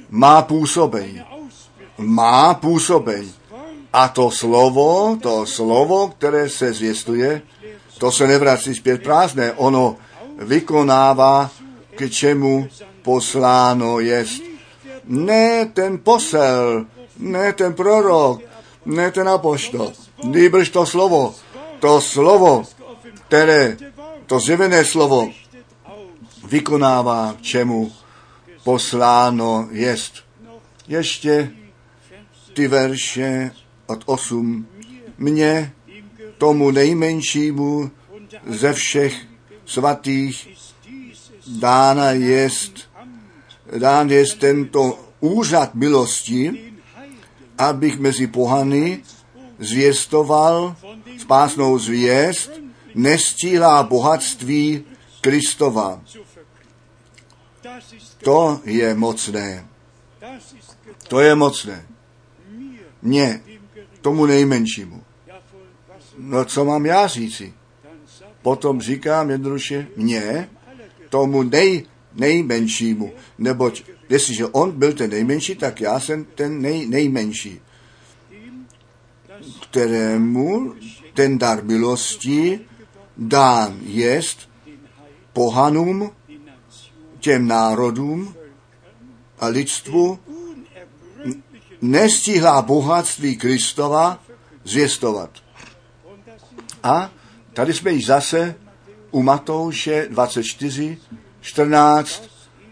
[0.10, 1.22] má působení.
[1.98, 3.34] Má působení.
[3.94, 7.42] A to slovo, to slovo, které se zvěstuje,
[7.98, 9.52] to se nevrací zpět prázdné.
[9.54, 9.96] Ono
[10.38, 11.52] vykonává,
[11.96, 12.68] k čemu
[13.02, 14.42] posláno jest.
[15.06, 16.86] Ne ten posel,
[17.18, 18.42] ne ten prorok,
[18.86, 19.92] ne ten apoštol,
[20.24, 21.36] nýbrž to slovo,
[21.80, 22.64] to slovo,
[23.28, 23.78] které,
[24.26, 25.30] to zjevené slovo,
[26.48, 27.92] vykonává, k čemu
[28.64, 30.14] posláno jest.
[30.88, 31.52] Ještě
[32.54, 33.52] ty verše
[33.86, 34.68] od 8.
[35.18, 35.74] Mně,
[36.38, 37.92] tomu nejmenšímu
[38.48, 39.14] ze všech
[39.66, 40.48] svatých,
[41.48, 42.74] dána jest,
[43.78, 46.74] dán jest tento úřad milosti,
[47.58, 49.04] abych mezi pohany
[49.60, 50.76] zvěstoval
[51.18, 52.63] spásnou zvěst,
[52.96, 54.84] nestílá bohatství
[55.22, 56.02] Kristova.
[58.24, 59.68] To je mocné.
[61.08, 61.86] To je mocné.
[63.02, 63.42] Mně,
[64.02, 65.04] tomu nejmenšímu.
[66.18, 67.54] no co mám já říci?
[68.42, 70.50] Potom říkám jednoduše, mně,
[71.10, 77.62] tomu nej, nejmenšímu, neboť jestliže on byl ten nejmenší, tak já jsem ten nej, nejmenší,
[79.62, 80.74] kterému
[81.14, 82.60] ten dar milosti
[83.18, 84.50] dán jest
[85.34, 86.12] pohanům,
[87.20, 88.36] těm národům
[89.40, 90.20] a lidstvu
[91.82, 94.20] nestíhlá bohatství Kristova
[94.64, 95.30] zvěstovat.
[96.84, 97.12] A
[97.54, 98.56] tady jsme již zase
[99.12, 100.98] u Matouše 24,
[101.42, 102.24] 14,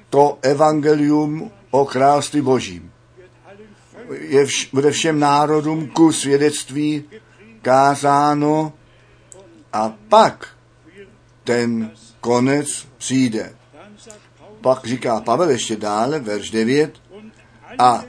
[0.10, 2.92] to evangelium o království božím.
[4.12, 7.04] Je vš, bude všem národům ku svědectví
[7.62, 8.74] kázáno
[9.74, 10.48] a pak
[11.44, 13.56] ten konec přijde.
[14.62, 17.34] Pak říká Pavel ještě dále, verš 9, und
[17.80, 18.04] a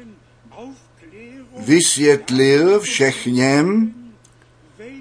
[1.59, 3.95] vysvětlil všechněm,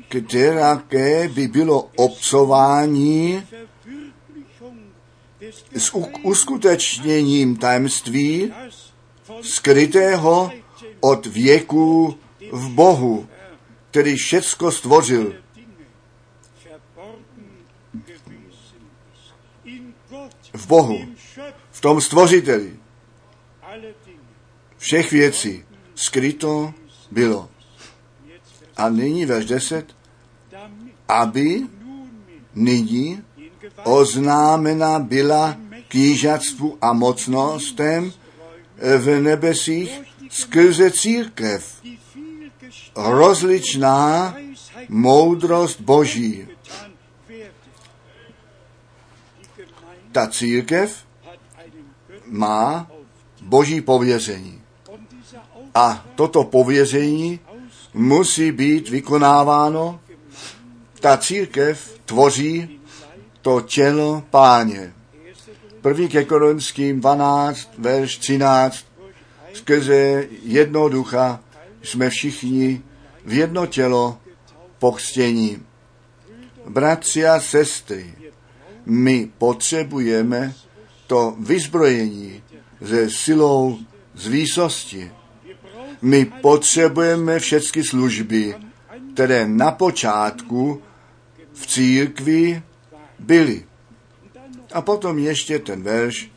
[0.09, 3.43] které by bylo obcování
[5.77, 8.53] s uskutečněním tajemství
[9.41, 10.51] skrytého
[10.99, 12.17] od věku
[12.51, 13.27] v Bohu,
[13.91, 15.40] který všecko stvořil.
[20.53, 20.99] V Bohu,
[21.71, 22.73] v tom stvořiteli
[24.77, 25.63] všech věcí
[25.95, 26.73] skryto
[27.11, 27.49] bylo.
[28.77, 29.95] A nyní verš 10,
[30.51, 31.61] damit aby
[32.55, 33.21] nyní
[33.83, 38.11] oznámena byla knížatstvu a mocnostem
[38.97, 41.81] v nebesích skrze církev,
[42.95, 44.35] rozličná
[44.89, 46.47] moudrost Boží.
[50.11, 51.05] Ta církev
[52.25, 52.91] má
[53.41, 54.61] boží pověření.
[55.75, 57.39] A toto pověření
[57.93, 59.99] musí být vykonáváno.
[60.99, 62.79] Ta církev tvoří
[63.41, 64.93] to tělo páně.
[65.81, 68.85] První ke Korinským 12, verš 13.
[69.53, 71.39] Skrze jedno ducha
[71.83, 72.81] jsme všichni
[73.25, 74.17] v jedno tělo
[74.79, 75.63] pochstění.
[76.69, 78.13] Bratři a sestry,
[78.85, 80.53] my potřebujeme
[81.07, 82.43] to vyzbrojení
[82.81, 83.79] ze silou
[84.13, 85.11] z výsosti.
[86.01, 88.55] My potřebujeme všechny služby,
[89.13, 90.81] které na počátku
[91.53, 92.63] v církvi
[93.19, 93.65] byly.
[94.73, 96.31] A potom ještě ten verš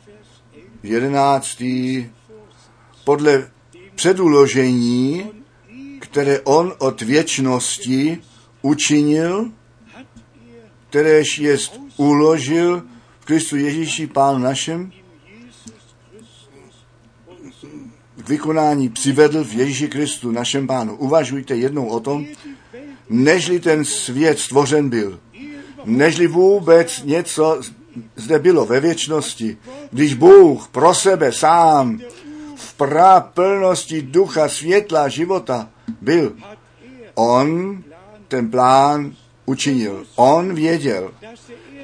[0.83, 2.05] jedenáctý.
[3.03, 3.51] Podle
[3.95, 5.31] předuložení,
[5.99, 8.21] které on od věčnosti
[8.61, 9.51] učinil,
[10.89, 12.83] kteréž jest uložil
[13.19, 14.91] v Kristu Ježíši Pánu našem,
[18.17, 20.95] k vykonání přivedl v Ježíši Kristu našem Pánu.
[20.95, 22.25] Uvažujte jednou o tom,
[23.09, 25.19] nežli ten svět stvořen byl,
[25.85, 27.61] nežli vůbec něco
[28.15, 29.57] zde bylo ve věčnosti,
[29.91, 31.99] když Bůh pro sebe sám
[32.55, 35.69] v praplnosti ducha světla života
[36.01, 36.35] byl,
[37.15, 37.83] on
[38.27, 39.15] ten plán
[39.45, 40.05] učinil.
[40.15, 41.11] On věděl,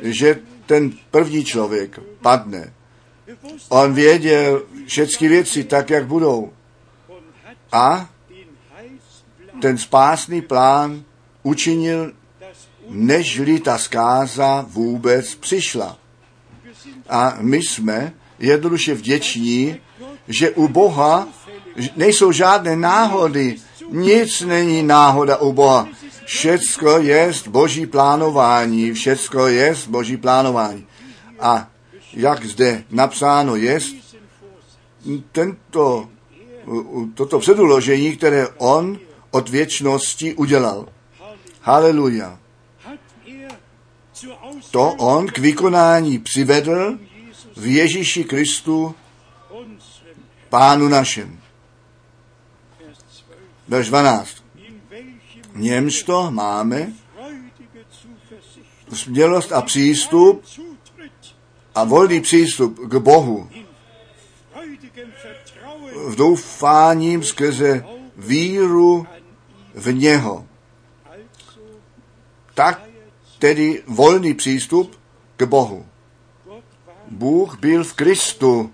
[0.01, 2.73] že ten první člověk padne.
[3.69, 6.53] On věděl všechny věci tak, jak budou.
[7.71, 8.09] A
[9.61, 11.03] ten spásný plán
[11.43, 12.11] učinil,
[12.89, 15.97] nežli ta zkáza vůbec přišla.
[17.09, 19.77] A my jsme jednoduše vděční,
[20.27, 21.27] že u Boha
[21.95, 23.55] nejsou žádné náhody.
[23.89, 25.87] Nic není náhoda u Boha.
[26.31, 28.93] Všecko je boží plánování.
[28.93, 30.87] Všecko je boží plánování.
[31.39, 31.67] A
[32.13, 33.79] jak zde napsáno je,
[35.31, 36.09] tento,
[37.13, 38.99] toto předuložení, které on
[39.31, 40.87] od věčnosti udělal.
[41.61, 42.39] Haleluja.
[44.71, 46.97] To on k vykonání přivedl
[47.57, 48.95] v Ježíši Kristu,
[50.49, 51.39] Pánu našem.
[53.67, 54.40] Verš 12.
[55.55, 56.93] Němž to máme
[58.93, 60.43] smělost a přístup
[61.75, 63.49] a volný přístup k Bohu
[66.07, 67.85] v doufáním skrze
[68.17, 69.07] víru
[69.75, 70.47] v něho.
[72.53, 72.81] Tak
[73.39, 74.99] tedy volný přístup
[75.37, 75.85] k Bohu.
[77.07, 78.71] Bůh byl v Kristu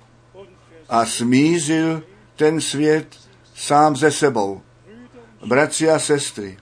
[0.89, 2.03] a smířil
[2.36, 3.17] ten svět
[3.55, 4.61] sám ze sebou.
[5.45, 6.57] Bratři a sestry,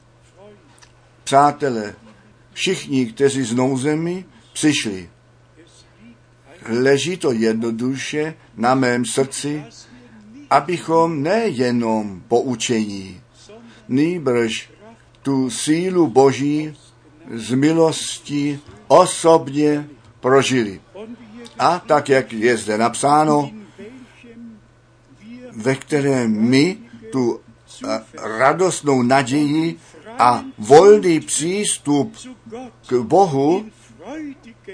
[1.25, 1.95] přátelé,
[2.53, 5.09] všichni, kteří z nouzemi přišli,
[6.69, 9.63] leží to jednoduše na mém srdci,
[10.49, 13.21] abychom nejenom poučení,
[13.87, 14.69] nýbrž
[15.21, 16.77] tu sílu Boží
[17.33, 20.81] z milosti osobně prožili.
[21.59, 23.51] A tak, jak je zde napsáno,
[25.51, 26.77] ve které my
[27.11, 27.39] tu
[28.37, 29.79] radostnou naději
[30.19, 32.15] a volný přístup
[32.87, 33.65] k Bohu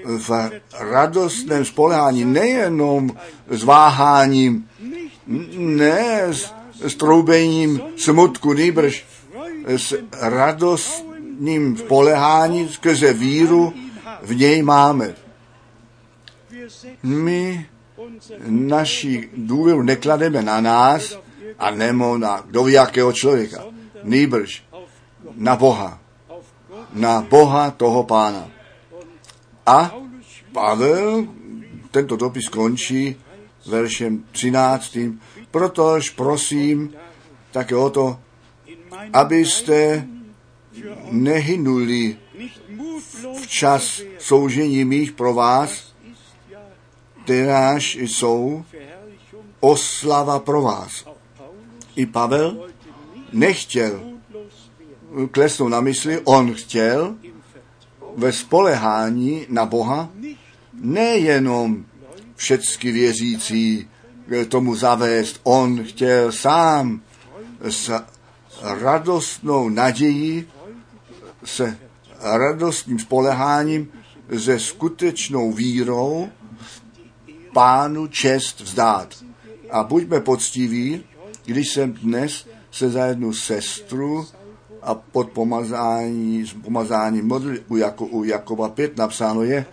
[0.04, 3.10] v radostném spolehání, nejenom
[3.48, 4.68] s váháním,
[5.56, 6.52] ne s,
[6.86, 9.06] s troubením smutku, nýbrž
[9.66, 13.74] s radostným spolehání skrze víru
[14.22, 15.14] v něj máme.
[17.02, 17.66] My
[18.46, 21.18] naši důvěru neklademe na nás
[21.58, 23.64] a nemo na kdo jakého člověka,
[24.02, 24.64] nýbrž
[25.34, 25.98] na Boha,
[26.92, 28.50] na Boha toho pána.
[29.66, 29.94] A
[30.52, 31.26] Pavel
[31.90, 33.16] tento dopis končí
[33.66, 34.98] veršem 13.
[35.50, 36.94] Protož prosím
[37.50, 38.18] také o to,
[39.12, 40.08] abyste
[41.10, 42.16] nehynuli
[43.42, 45.94] včas soužení mých pro vás,
[47.24, 48.64] kteráž jsou
[49.60, 51.04] oslava pro vás.
[51.96, 52.68] I Pavel
[53.32, 54.00] nechtěl
[55.30, 57.14] klesnout na mysli, on chtěl
[58.16, 60.08] ve spolehání na Boha
[60.72, 61.84] nejenom
[62.36, 63.88] všecky věřící
[64.48, 67.02] tomu zavést, on chtěl sám
[67.68, 68.02] s
[68.62, 70.44] radostnou nadějí,
[71.44, 71.78] se
[72.20, 73.92] radostným spoleháním,
[74.38, 76.28] se skutečnou vírou
[77.52, 79.24] pánu čest vzdát.
[79.70, 81.04] A buďme poctiví,
[81.44, 84.26] když jsem dnes se za jednu sestru
[84.82, 89.66] a pod pomazání, pomazání modl u, jako, u Jakoba 5 napsáno je,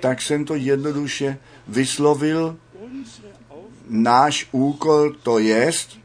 [0.00, 1.38] tak jsem to jednoduše
[1.68, 2.56] vyslovil.
[3.88, 5.98] Náš úkol to jest,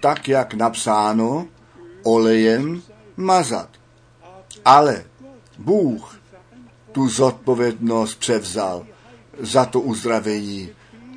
[0.00, 1.46] tak jak napsáno,
[2.02, 2.82] olejem
[3.16, 3.68] mazat.
[4.64, 5.04] Ale
[5.58, 6.20] Bůh
[6.92, 8.86] tu zodpovědnost převzal
[9.40, 10.68] za to uzdravení.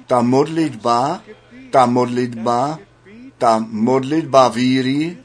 [0.08, 1.22] Ta modlitba,
[1.72, 2.80] ta modlitba,
[3.38, 5.18] ta modlitba víry,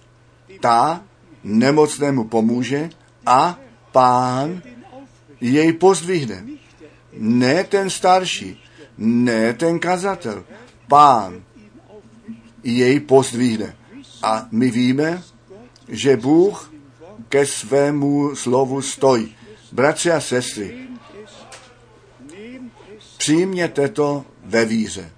[0.60, 1.05] ta
[1.46, 2.90] nemocnému pomůže
[3.26, 3.58] a
[3.92, 4.62] pán
[5.40, 6.44] jej pozdvihne.
[7.12, 8.62] Ne ten starší,
[8.98, 10.44] ne ten kazatel,
[10.88, 11.42] pán
[12.64, 13.76] jej pozdvihne.
[14.22, 15.22] A my víme,
[15.88, 16.72] že Bůh
[17.28, 19.36] ke svému slovu stojí.
[19.72, 20.88] Bratři a sestry,
[23.18, 25.10] přijměte to ve víře.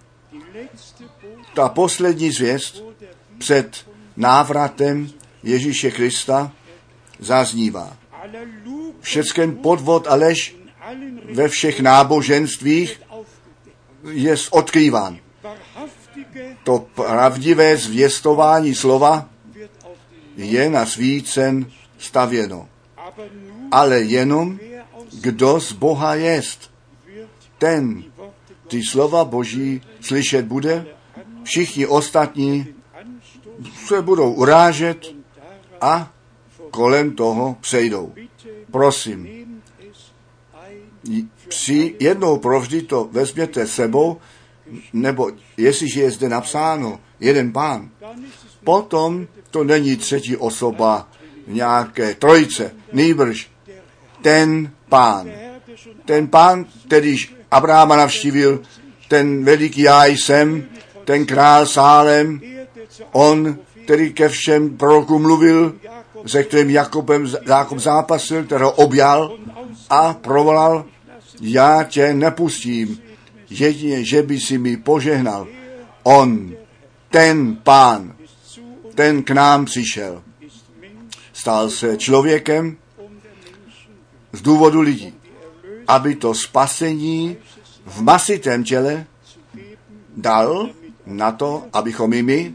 [1.55, 2.85] Ta poslední zvěst
[3.39, 5.11] před návratem
[5.49, 6.53] Ježíše Krista
[7.18, 7.96] zaznívá.
[9.01, 10.57] Všecken podvod a lež
[11.32, 13.01] ve všech náboženstvích
[14.05, 15.18] je odkrýván.
[16.64, 19.28] To pravdivé zvěstování slova
[20.36, 21.66] je na svícen
[21.99, 22.68] stavěno.
[23.70, 24.59] Ale jenom
[25.20, 26.70] kdo z Boha jest,
[27.59, 28.05] ten
[28.68, 30.86] ty slova Boží slyšet bude,
[31.42, 32.66] všichni ostatní
[33.86, 35.18] se budou urážet
[35.81, 36.12] a
[36.70, 38.12] kolem toho přejdou.
[38.70, 39.29] Prosím,
[41.49, 44.16] při jednou provždy to vezměte sebou,
[44.93, 47.91] nebo jestliže je zde napsáno jeden pán,
[48.64, 51.09] potom to není třetí osoba
[51.47, 53.51] nějaké trojice, nýbrž
[54.22, 55.31] ten pán.
[56.05, 58.62] Ten pán, kterýž Abrahama navštívil,
[59.09, 60.68] ten veliký já jsem,
[61.05, 62.41] ten král Sálem,
[63.12, 63.59] on,
[63.89, 65.74] který ke všem prorokům mluvil,
[66.26, 69.39] se kterým Jakobem, Jakob zápasil, kterého objal
[69.91, 70.84] a provolal,
[71.41, 73.01] já tě nepustím,
[73.51, 75.47] jedině, že by si mi požehnal.
[76.03, 76.53] On,
[77.11, 78.16] ten pán,
[78.94, 80.23] ten k nám přišel.
[81.32, 82.77] Stal se člověkem
[84.32, 85.15] z důvodu lidí,
[85.86, 87.36] aby to spasení
[87.86, 89.06] v masitém těle
[90.16, 90.69] dal
[91.06, 92.55] na to, abychom i my,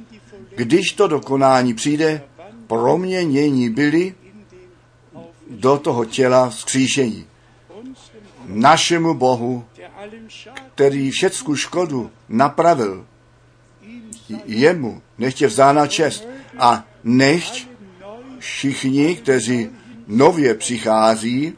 [0.56, 2.22] když to dokonání přijde,
[2.68, 4.16] proměnění byli
[5.50, 7.26] do toho těla vzkříšení.
[8.46, 9.66] Našemu Bohu,
[10.74, 13.06] který všecku škodu napravil,
[14.46, 16.28] jemu nechtě vzána čest
[16.58, 17.68] a nechť
[18.40, 19.70] všichni, kteří
[20.08, 21.54] nově přichází,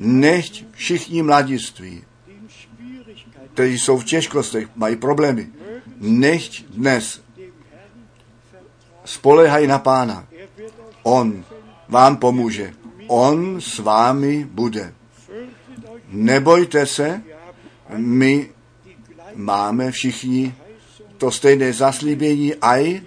[0.00, 2.04] nechť všichni mladiství,
[3.54, 5.48] kteří jsou v těžkostech, mají problémy,
[6.00, 7.25] nechť dnes
[9.06, 10.26] spolehají na Pána.
[11.02, 11.44] On
[11.88, 12.74] vám pomůže.
[13.06, 14.94] On s vámi bude.
[16.08, 17.22] Nebojte se,
[17.96, 18.50] my
[19.34, 20.54] máme všichni
[21.16, 23.00] to stejné zaslíbení, aj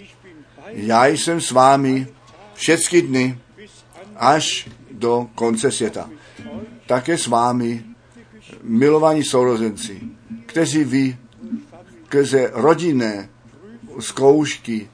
[0.66, 2.06] já jsem s vámi
[2.54, 3.38] všechny dny
[4.16, 6.10] až do konce světa.
[6.86, 7.84] Také s vámi,
[8.62, 10.00] milovaní sourozenci,
[10.46, 11.16] kteří vy
[12.10, 13.28] skrze rodinné
[14.00, 14.88] zkoušky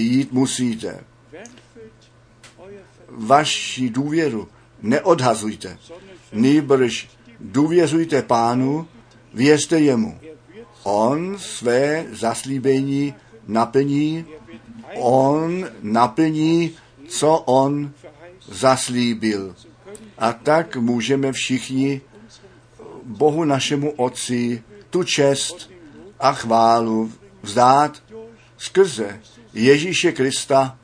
[0.00, 1.00] jít musíte.
[3.08, 4.48] Vaši důvěru
[4.82, 5.78] neodhazujte,
[6.32, 7.08] nýbrž
[7.40, 8.88] důvěřujte pánu,
[9.34, 10.18] věřte jemu.
[10.82, 13.14] On své zaslíbení
[13.46, 14.24] naplní,
[14.96, 16.76] on naplní,
[17.08, 17.92] co on
[18.48, 19.54] zaslíbil.
[20.18, 22.00] A tak můžeme všichni
[23.04, 25.70] Bohu našemu Otci tu čest
[26.20, 27.12] a chválu
[27.42, 28.02] vzdát
[28.56, 29.20] skrze
[29.54, 30.78] Ježíše Krista,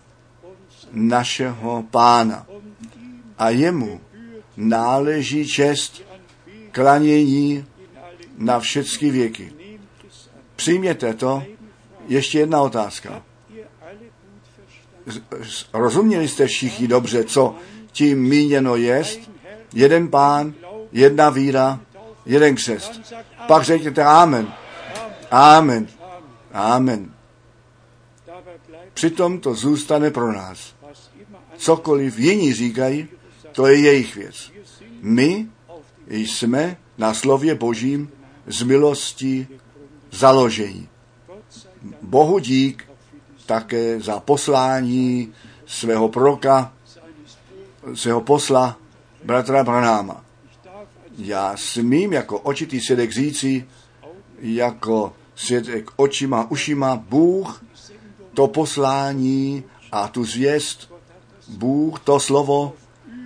[0.93, 2.47] našeho pána.
[3.39, 4.01] A jemu
[4.57, 6.03] náleží čest
[6.71, 7.65] klanění
[8.39, 9.53] na všechny věky.
[10.57, 11.43] Přijměte to.
[12.09, 13.23] Ještě jedna otázka.
[15.73, 17.57] Rozuměli jste všichni dobře, co
[17.93, 19.31] tím míněno jest?
[19.73, 20.55] Jeden pán,
[20.93, 21.81] jedna víra,
[22.27, 23.15] jeden křest.
[23.47, 24.53] Pak řekněte Amen.
[25.31, 25.89] Amen.
[26.53, 27.14] Amen.
[28.95, 30.75] Přitom to zůstane pro nás.
[31.57, 33.09] Cokoliv jiní říkají,
[33.53, 34.53] to je jejich věc.
[35.01, 35.47] My
[36.09, 38.11] jsme na slově Božím
[38.47, 39.47] z milosti
[40.11, 40.89] založení.
[42.03, 42.85] Bohu dík
[43.47, 45.33] také za poslání
[45.67, 46.73] svého proroka,
[47.95, 48.79] svého posla,
[49.25, 50.25] bratra Branáma.
[51.19, 53.69] Já smím jako očitý svědek říci,
[54.39, 57.64] jako svědek očima, ušima, Bůh
[58.35, 60.93] to poslání a tu zvěst,
[61.49, 62.73] Bůh to slovo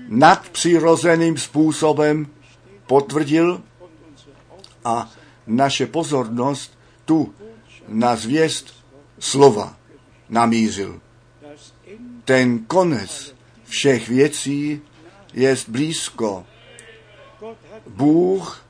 [0.09, 2.27] nadpřirozeným způsobem
[2.87, 3.63] potvrdil
[4.85, 5.11] a
[5.47, 7.35] naše pozornost tu
[7.89, 8.75] na zvěst
[9.19, 9.77] slova
[10.29, 11.01] namířil.
[12.25, 14.81] Ten konec všech věcí
[15.35, 16.45] je blízko.
[17.87, 18.65] Bůh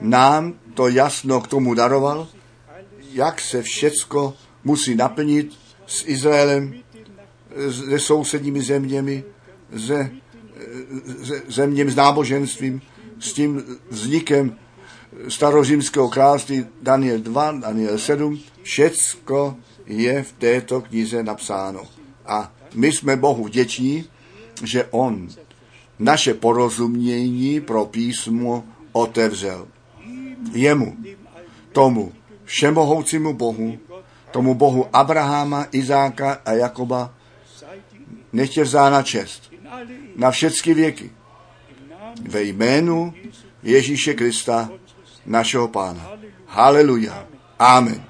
[0.00, 2.28] nám to jasno k tomu daroval,
[3.12, 4.34] jak se všecko
[4.64, 5.59] musí naplnit
[5.90, 6.74] s Izraelem,
[7.70, 9.24] se sousedními zeměmi,
[9.86, 10.10] se,
[11.24, 12.82] se zeměmi s náboženstvím,
[13.20, 14.56] s tím vznikem
[15.28, 19.56] starořímského království Daniel 2, Daniel 7, všecko
[19.86, 21.82] je v této knize napsáno.
[22.26, 24.04] A my jsme Bohu vděční,
[24.64, 25.28] že On
[25.98, 29.68] naše porozumění pro písmo otevřel.
[30.52, 30.96] Jemu,
[31.72, 32.12] tomu
[32.44, 33.78] všemohoucímu Bohu,
[34.30, 37.14] tomu Bohu Abraháma, Izáka a Jakoba,
[38.32, 39.52] nechtě vzána čest
[40.16, 41.10] na všechny věky.
[42.28, 43.14] Ve jménu
[43.62, 44.70] Ježíše Krista,
[45.26, 46.10] našeho Pána.
[46.46, 47.26] Haleluja.
[47.58, 48.04] Amen.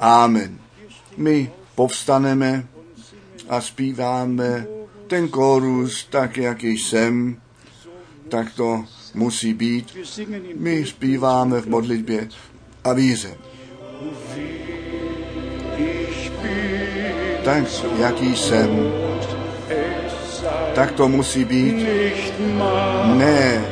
[0.00, 0.58] Amen.
[1.16, 2.66] My povstaneme
[3.48, 4.66] a zpíváme
[5.06, 7.40] ten kórus tak, jak jsem,
[8.28, 8.84] tak to
[9.14, 9.96] musí být.
[10.56, 12.28] My zpíváme v modlitbě
[12.84, 13.36] a víře.
[17.44, 17.64] Tak,
[17.98, 18.92] jaký jsem,
[20.74, 21.86] tak to musí být.
[23.04, 23.64] Ne,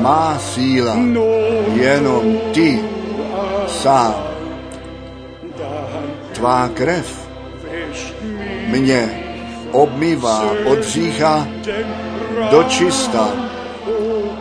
[0.00, 0.96] má síla,
[1.74, 2.80] jenom ty
[3.66, 4.14] sám.
[6.32, 7.28] Tvá krev
[8.68, 9.08] mě
[9.72, 11.48] obmývá od řícha
[12.50, 13.28] do čista.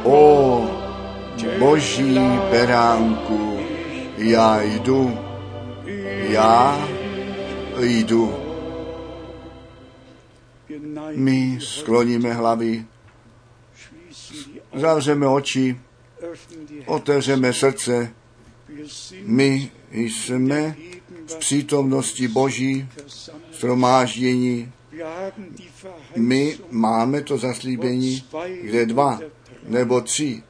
[0.04, 0.64] O
[1.60, 2.20] boží
[2.52, 3.60] beránku,
[4.18, 5.18] já jdu,
[6.30, 6.78] já
[7.88, 8.34] jdu.
[11.16, 12.86] My skloníme hlavy,
[14.76, 15.80] zavřeme oči,
[16.86, 18.14] otevřeme srdce.
[19.24, 20.76] My jsme
[21.28, 22.88] v přítomnosti Boží
[23.54, 24.72] shromáždění.
[26.16, 28.24] My máme to zaslíbení,
[28.62, 29.20] kde dva
[29.68, 30.44] nebo tři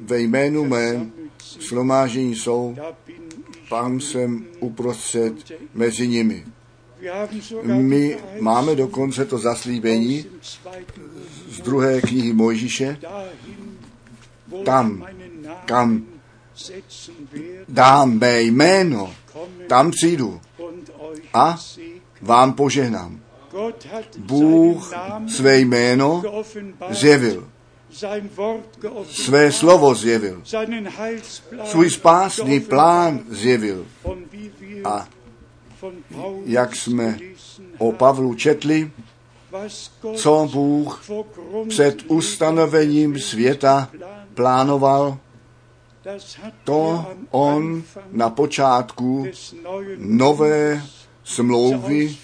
[0.00, 1.12] ve jménu mém
[1.60, 2.76] shromáždění jsou,
[3.72, 5.32] tam jsem uprostřed
[5.74, 6.44] mezi nimi.
[7.64, 10.24] My máme dokonce to zaslíbení
[11.48, 12.98] z druhé knihy Mojžíše,
[14.64, 15.06] tam,
[15.64, 16.06] kam
[17.68, 19.14] dám mé jméno,
[19.68, 20.40] tam přijdu
[21.34, 21.58] a
[22.20, 23.20] vám požehnám.
[24.18, 24.92] Bůh
[25.28, 26.22] své jméno
[26.90, 27.48] zjevil,
[29.04, 30.42] své slovo zjevil,
[31.64, 33.86] svůj spásný plán zjevil.
[34.84, 35.08] A
[36.44, 37.18] jak jsme
[37.78, 38.90] o Pavlu četli,
[40.14, 41.04] co Bůh
[41.68, 43.88] před ustanovením světa
[44.34, 45.18] plánoval,
[46.64, 49.26] to on na počátku
[49.96, 50.82] nové
[51.24, 52.16] smlouvy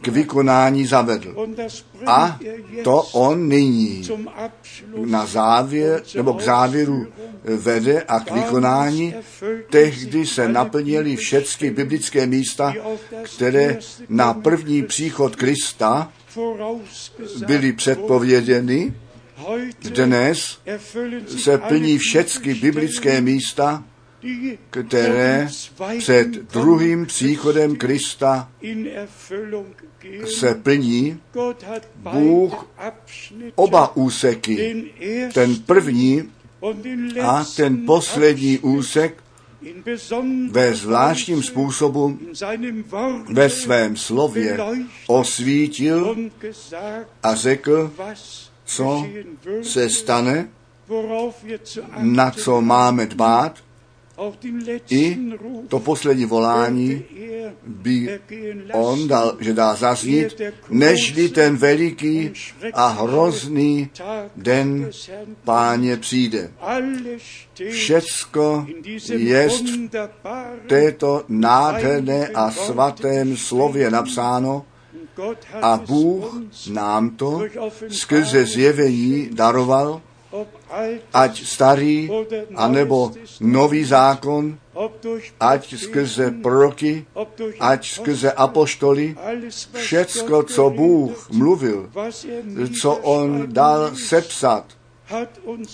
[0.00, 1.46] k vykonání zavedl.
[2.06, 2.38] A
[2.84, 4.08] to on nyní
[5.04, 7.06] na závěr, nebo k závěru
[7.44, 9.14] vede a k vykonání.
[9.70, 12.74] Tehdy se naplnily všechny biblické místa,
[13.36, 13.78] které
[14.08, 16.12] na první příchod Krista
[17.46, 18.94] byly předpověděny.
[19.82, 20.58] Dnes
[21.26, 23.84] se plní všechny biblické místa,
[24.70, 25.48] které
[25.98, 28.48] před druhým příchodem Krista
[30.24, 31.20] se plní.
[31.96, 32.66] Bůh
[33.54, 34.84] Oba úseky,
[35.34, 36.30] ten první
[37.22, 39.22] a ten poslední úsek
[40.50, 42.18] ve zvláštním způsobu
[43.32, 44.58] ve svém slově
[45.06, 46.16] osvítil
[47.22, 47.92] a řekl,
[48.64, 49.06] co
[49.62, 50.48] se stane,
[51.98, 53.58] na co máme dbát.
[54.90, 55.18] I
[55.68, 58.20] to poslední volání er by
[58.72, 62.32] on dal, že dá zaznít, nežli ten veliký
[62.72, 63.90] a hrozný
[64.36, 64.90] den
[65.44, 66.50] páně přijde.
[67.70, 68.66] Všecko
[69.16, 74.64] jest v této nádherné a svatém slově napsáno.
[75.62, 77.42] A Bůh nám to
[77.88, 80.00] skrze zjevení daroval,
[81.12, 82.08] ať starý,
[82.56, 84.58] anebo nový zákon,
[85.40, 87.04] ať skrze proroky,
[87.60, 89.16] ať skrze apoštoly,
[89.72, 91.90] všecko, co Bůh mluvil,
[92.80, 94.64] co on dal sepsat,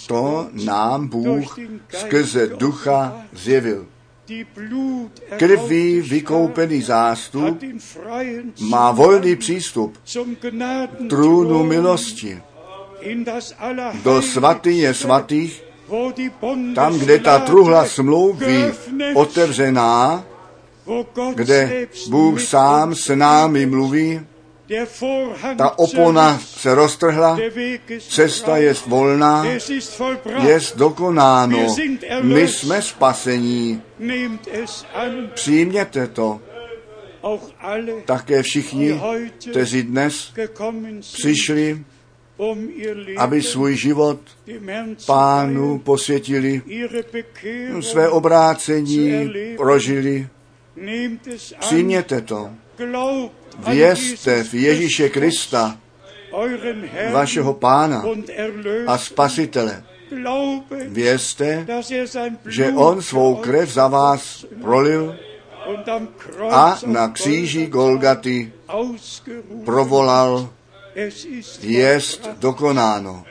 [0.07, 1.59] to nám Bůh
[1.89, 3.87] skrze ducha zjevil.
[5.37, 7.63] Krví vykoupený zástup
[8.61, 9.99] má volný přístup
[10.41, 12.43] Gnadenthron trůnu milosti
[14.05, 15.65] do svatyně svatých,
[16.75, 18.73] tam, kde ta truhla smlouvy
[19.15, 20.25] otevřená,
[21.35, 24.20] kde Bůh sám s námi mluví,
[25.57, 27.39] ta opona se roztrhla,
[28.09, 29.45] cesta je volná,
[30.43, 31.77] je dokonáno.
[32.23, 33.83] My jsme spasení.
[35.35, 36.41] Přijměte to.
[38.05, 39.01] Také všichni,
[39.51, 40.33] kteří dnes
[41.12, 41.85] přišli,
[43.16, 44.20] aby svůj život
[45.06, 46.62] pánu posvětili,
[47.81, 50.28] své obrácení prožili.
[51.60, 52.51] Přijměte to.
[53.69, 55.78] Vězte v Ježíše Krista,
[57.12, 58.05] vašeho pána
[58.86, 59.85] a spasitele.
[60.89, 61.66] Vězte,
[62.47, 65.16] že on svou krev za vás prolil
[66.51, 68.52] a na kříži Golgaty
[69.65, 70.51] provolal,
[71.62, 73.25] jest dokonáno.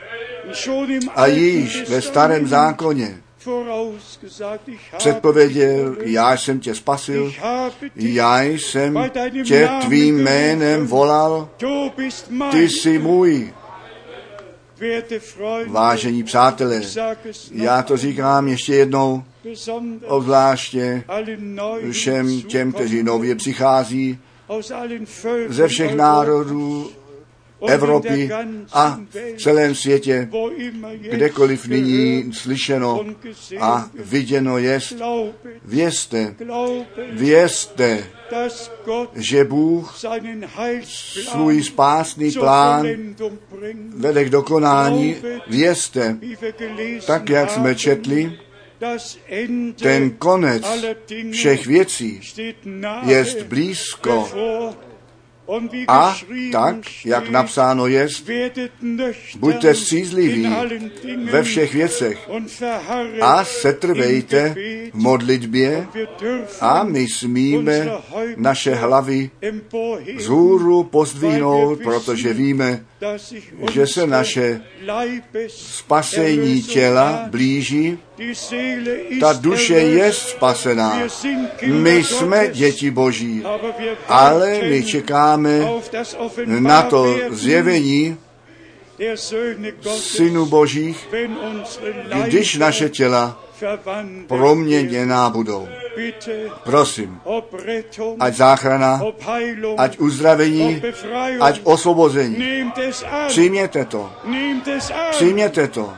[1.14, 3.22] A již ve starém zákoně
[4.96, 7.32] předpověděl, já jsem tě spasil,
[7.96, 8.98] já jsem
[9.44, 11.48] tě tvým jménem volal,
[12.50, 13.54] ty jsi můj.
[15.66, 16.82] Vážení přátelé,
[17.52, 19.24] já to říkám ještě jednou,
[20.06, 21.04] obzvláště
[21.90, 24.18] všem těm, kteří nově přichází
[25.48, 26.90] ze všech národů
[27.66, 28.30] Evropy
[28.72, 30.28] a v celém světě,
[31.10, 33.04] kdekoliv nyní slyšeno
[33.60, 34.96] a viděno jest,
[35.64, 36.34] vězte,
[37.12, 38.04] vězte,
[39.14, 39.98] že Bůh
[41.32, 42.86] svůj spásný plán
[43.96, 45.16] vede k dokonání.
[45.46, 46.18] Vězte,
[47.06, 48.38] tak jak jsme četli,
[49.82, 50.62] ten konec
[51.30, 52.20] všech věcí
[53.06, 54.28] jest blízko.
[55.88, 56.16] A
[56.52, 58.70] tak, jak napsáno nüchtern
[59.38, 60.48] buďte střízliví
[61.30, 62.30] ve všech věcech
[63.20, 64.54] a setrvejte
[64.92, 65.86] v modlitbě
[66.60, 67.90] a my smíme
[68.36, 69.30] naše hlavy
[70.16, 72.84] vzhůru pozdvihnout, protože víme,
[73.72, 74.60] že se naše
[75.48, 77.98] spasení těla blíží.
[79.20, 81.00] Ta duše je spasená.
[81.66, 83.42] My jsme děti Boží,
[84.08, 85.68] ale my čekáme
[86.46, 88.16] na to zjevení
[89.96, 91.08] synů Božích,
[92.24, 93.47] když naše těla.
[94.26, 95.68] Proměněná budou.
[96.64, 97.20] Prosím,
[98.20, 99.02] ať záchrana,
[99.76, 100.82] ať uzdravení,
[101.40, 102.64] ať osvobození.
[103.28, 104.12] Přijměte to,
[105.10, 105.94] přijměte to,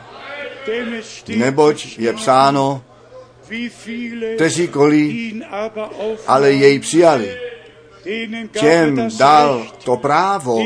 [1.28, 2.82] neboť je psáno,
[4.34, 5.42] kteří kolí,
[6.26, 7.36] ale jej přijali.
[8.60, 10.64] Těm dal to právo,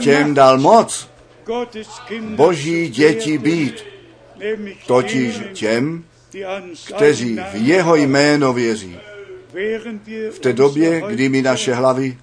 [0.00, 1.08] těm dal moc
[2.20, 3.84] boží děti být,
[4.86, 6.04] totiž těm,
[6.94, 8.96] kteří v jeho jméno věří.
[10.30, 12.18] v té době, kdy my naše hlavy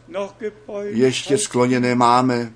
[0.83, 2.51] ještě skloněné máme,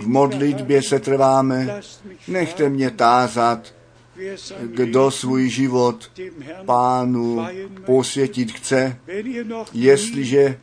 [0.00, 1.80] v modlitbě se trváme,
[2.28, 3.74] nechte mě tázat,
[4.62, 6.10] kdo svůj život
[6.64, 7.46] pánu
[7.86, 8.96] posvětit chce,
[9.72, 10.58] jestliže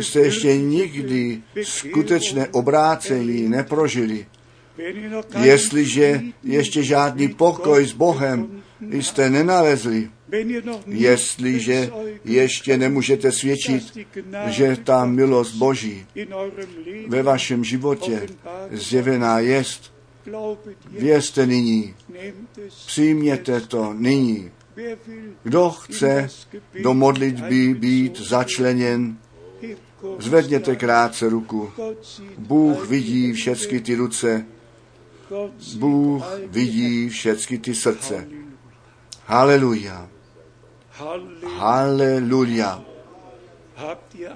[0.00, 4.26] jste ještě nikdy skutečné obrácení neprožili,
[5.42, 10.10] jestliže ještě žádný pokoj s Bohem jste nenalezli,
[10.86, 11.90] jestliže
[12.24, 13.98] ještě nemůžete svědčit,
[14.46, 16.06] že ta milost Boží
[17.08, 18.26] ve vašem životě
[18.70, 19.92] zjevená jest,
[20.90, 21.94] vězte nyní,
[22.86, 24.50] přijměte to nyní.
[25.42, 26.28] Kdo chce
[26.82, 29.16] do modlitby být začleněn,
[30.18, 31.72] zvedněte krátce ruku.
[32.38, 34.46] Bůh vidí všechny ty ruce,
[35.76, 38.28] Bůh vidí všechny ty srdce.
[39.30, 40.08] Halleluja.
[40.90, 42.82] Haleluja, Halleluja.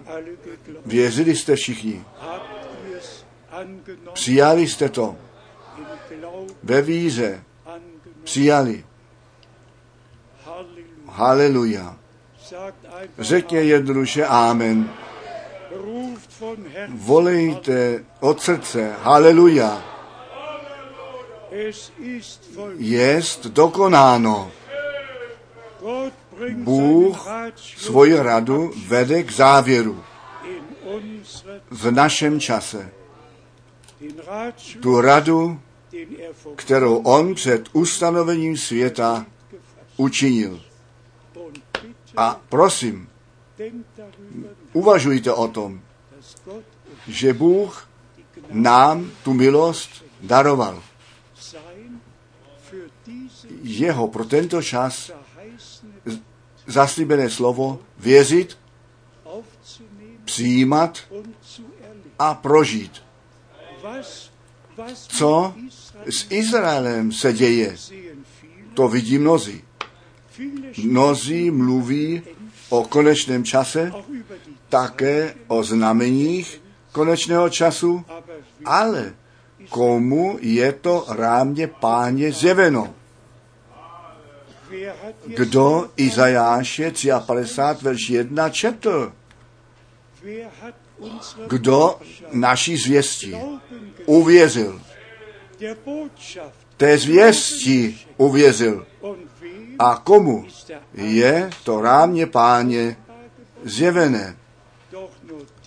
[0.07, 0.81] haleluja.
[0.87, 2.05] Věřili jste všichni,
[4.13, 5.17] přijali jste to,
[6.63, 7.43] ve víře
[8.25, 8.85] přijali.
[10.45, 10.85] Halleluja.
[11.07, 11.97] Haleluja.
[13.19, 14.91] Řekně jednoduše Amen.
[16.89, 18.93] Volejte od srdce.
[19.03, 19.83] Haleluja.
[22.79, 24.51] Jest dokonáno.
[26.55, 27.29] Bůh
[27.77, 30.05] Svoji radu vede k závěru
[31.71, 32.91] v našem čase.
[34.81, 35.61] Tu radu,
[35.93, 39.27] er kterou on před ustanovením světa
[39.97, 40.61] učinil.
[42.17, 43.09] A prosím,
[44.73, 45.81] uvažujte o tom,
[47.09, 47.89] že Bůh
[48.51, 50.83] nám tu milost daroval.
[53.63, 55.11] Jeho pro tento čas
[56.67, 58.59] zaslíbené slovo věřit,
[60.25, 60.99] přijímat
[62.19, 63.03] a prožít.
[65.09, 65.55] Co
[66.11, 67.77] s Izraelem se děje,
[68.75, 69.65] to vidí mnozí.
[70.85, 72.23] Mnozí mluví
[72.69, 73.93] o konečném čase,
[74.69, 76.63] také o znameních
[76.93, 78.05] konečného času,
[78.65, 79.15] ale
[79.69, 82.95] komu je to rámě páně zjeveno?
[85.27, 86.93] Kdo Izajáše
[87.27, 89.13] 53 verš 1 četl?
[91.49, 91.99] Kdo
[92.33, 93.37] naší zvěstí
[94.07, 94.81] uvěřil?
[96.77, 98.87] Té zvěstí uvěřil.
[99.79, 100.47] A komu
[100.95, 102.97] je to rámě páně
[103.65, 104.37] zjevené?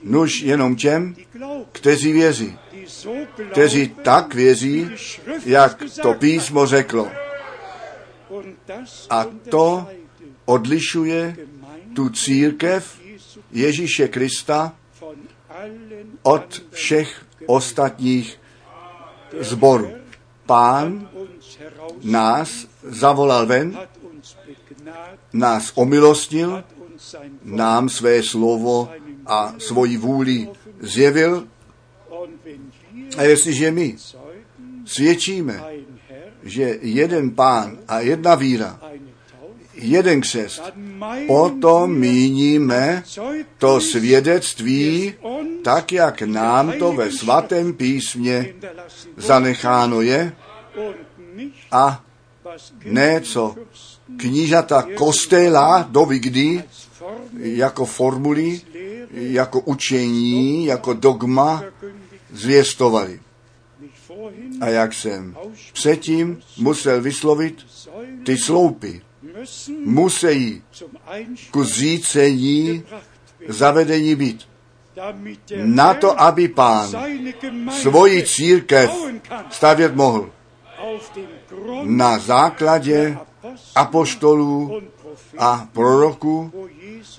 [0.04, 1.16] Nuž jenom těm,
[1.72, 2.58] kteří věří.
[3.52, 4.90] Kteří tak věří,
[5.46, 7.12] jak to písmo řeklo.
[9.10, 9.88] A to
[10.46, 11.38] odlišuje
[11.96, 13.00] tu církev
[13.52, 14.76] Ježíše Krista
[16.24, 18.40] od všech ostatních
[19.40, 19.92] zborů.
[20.46, 21.10] Pán
[22.04, 23.80] nás zavolal ven,
[25.34, 26.64] nás omilostnil,
[27.44, 28.90] nám své slovo
[29.26, 30.50] a svoji vůli
[30.80, 31.48] zjevil.
[33.18, 33.96] A jestliže my
[34.86, 35.64] svědčíme,
[36.48, 38.80] že jeden pán a jedna víra,
[39.74, 40.64] jeden křest,
[41.28, 43.04] potom míníme
[43.58, 45.14] to svědectví,
[45.64, 48.54] tak jak nám to ve svatém písmě
[49.18, 50.34] zanecháno je
[51.72, 52.04] a
[52.86, 53.56] ne co
[54.18, 58.62] knížata kostela doby kdy als Form jako formuli,
[59.12, 61.64] jako učení, jako dogma
[62.34, 63.20] zvěstovali.
[64.62, 65.38] A jak jsem
[65.74, 67.66] předtím musel vyslovit,
[68.24, 69.02] ty sloupy
[69.86, 70.64] musí
[71.52, 72.84] ku zřícení
[73.48, 74.48] zavedení být.
[75.64, 76.90] Na to, aby pán
[77.82, 78.92] svoji církev
[79.50, 80.32] stavět mohl
[81.84, 83.18] na základě
[83.76, 84.82] apoštolů
[85.38, 86.52] a proroků,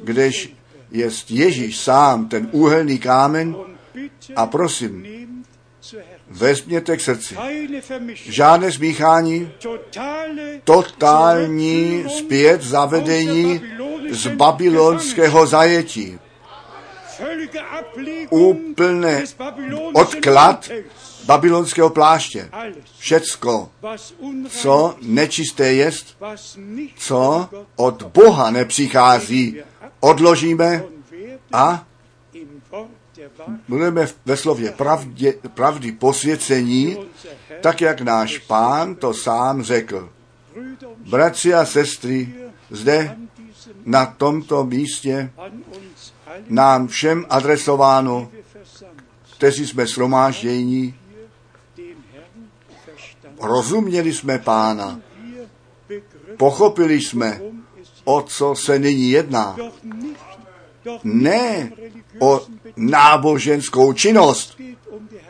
[0.03, 0.53] kdež
[0.91, 3.57] jest Ježíš sám ten úhelný kámen
[4.37, 5.07] a prosím.
[6.31, 7.37] Vezměte k srdci.
[8.15, 13.61] Žádné smíchání, totale totální zpět zavedení
[14.11, 16.19] z babylonského zajetí.
[18.31, 19.25] Úplné
[19.93, 20.71] odklad
[21.25, 22.51] babylonského pláště.
[22.99, 23.71] Všecko,
[24.49, 26.17] co nečisté jest,
[26.97, 29.57] co od Boha nepřichází,
[30.01, 30.85] odložíme
[31.53, 31.88] a
[33.69, 36.97] budeme ve slově pravdě, pravdy posvěcení,
[37.61, 40.11] tak jak náš pán to sám řekl.
[40.97, 42.35] Bratři a sestry,
[42.71, 43.17] zde
[43.85, 45.31] na tomto místě
[46.49, 48.31] nám všem adresováno,
[49.37, 50.95] kteří jsme verstanden.
[53.41, 55.01] rozuměli jsme pána,
[56.37, 57.41] pochopili jsme,
[58.05, 59.57] o co se nyní jedná.
[61.05, 61.73] Ne
[62.19, 62.41] o
[62.77, 64.61] náboženskou činnost.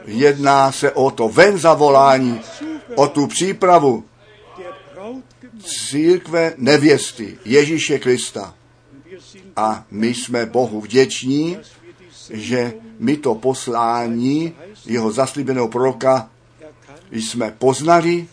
[0.04, 2.40] Jedná se o to ven zavolání,
[2.94, 4.04] o tu přípravu
[5.64, 8.54] církve nevěsty Ježíše Krista.
[9.56, 11.58] A my jsme Bohu vděční,
[12.30, 14.52] že my to poslání
[14.86, 16.30] jeho zaslíbeného proroka
[17.10, 18.28] jsme poznali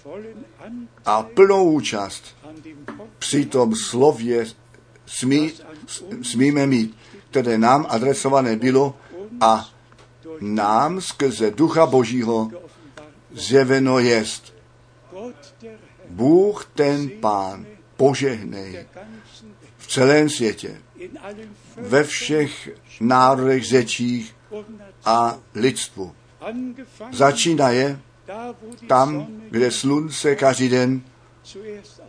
[1.06, 2.24] a plnou účast
[3.20, 4.46] při tom slově
[5.06, 5.52] smí,
[6.22, 6.96] smíme mít,
[7.36, 8.95] které nám adresované bylo
[9.41, 9.70] a
[10.41, 12.52] nám skrze Ducha Božího
[13.32, 14.56] zjeveno jest.
[16.10, 17.66] Bůh ten Pán
[17.98, 18.86] požehnej
[19.78, 20.82] v celém světě,
[21.78, 22.70] ve všech
[23.02, 24.36] národech, řečích
[25.06, 26.16] a lidstvu.
[27.20, 27.99] Wo die
[28.88, 31.02] tam, kde slunce každý den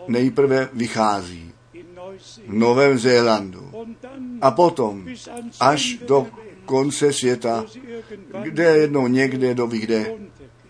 [0.09, 1.56] nejprve vychází
[2.47, 3.73] v Novém Zélandu
[4.41, 5.09] a potom
[5.61, 6.27] až do
[6.65, 7.65] konce světa,
[8.43, 10.15] kde jednou někde do kde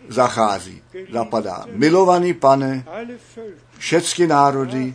[0.08, 0.82] zachází,
[1.12, 1.64] zapadá.
[1.72, 2.86] Milovaný pane,
[3.78, 4.94] všechny národy,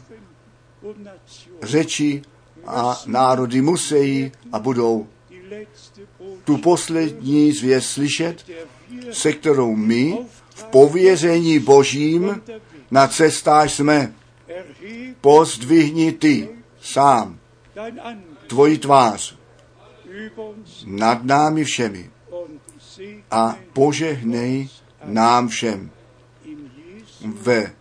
[1.61, 2.22] řeči
[2.68, 5.07] a národy musí a budou
[6.44, 8.45] tu poslední zvěst slyšet,
[9.11, 10.18] se kterou my
[10.49, 12.41] v pověření božím
[12.91, 14.14] na cestách jsme.
[15.22, 16.49] Pozdvihni ty
[16.82, 17.40] sám
[18.48, 19.38] tvoji tvář
[20.86, 22.10] nad námi všemi
[23.32, 24.69] a požehnej
[25.03, 25.91] nám všem
[27.26, 27.73] ve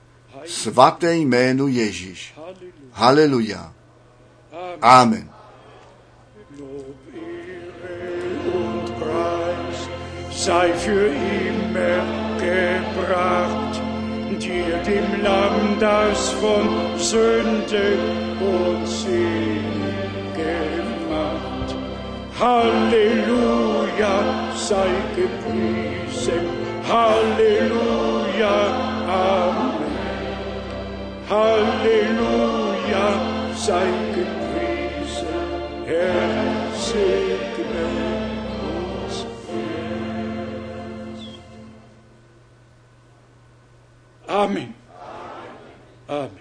[0.46, 2.34] svaté jménu Ježíš.
[2.92, 3.74] Haleluja.
[4.82, 5.30] Amen.
[10.32, 12.00] Sei für immer
[12.38, 13.89] gebracht,
[14.38, 17.98] dir dem Lamm, das von Sünde
[18.40, 19.94] und Sünde
[20.34, 21.74] gemacht.
[22.38, 24.16] Halleluja,
[24.54, 26.46] sei gepriesen,
[26.88, 28.56] Halleluja,
[29.08, 29.90] Amen.
[31.28, 33.06] Halleluja,
[33.54, 35.26] sei gepriesen,
[35.86, 36.50] Herr
[44.30, 44.72] Amém.
[46.08, 46.24] Amém.
[46.24, 46.39] Amém.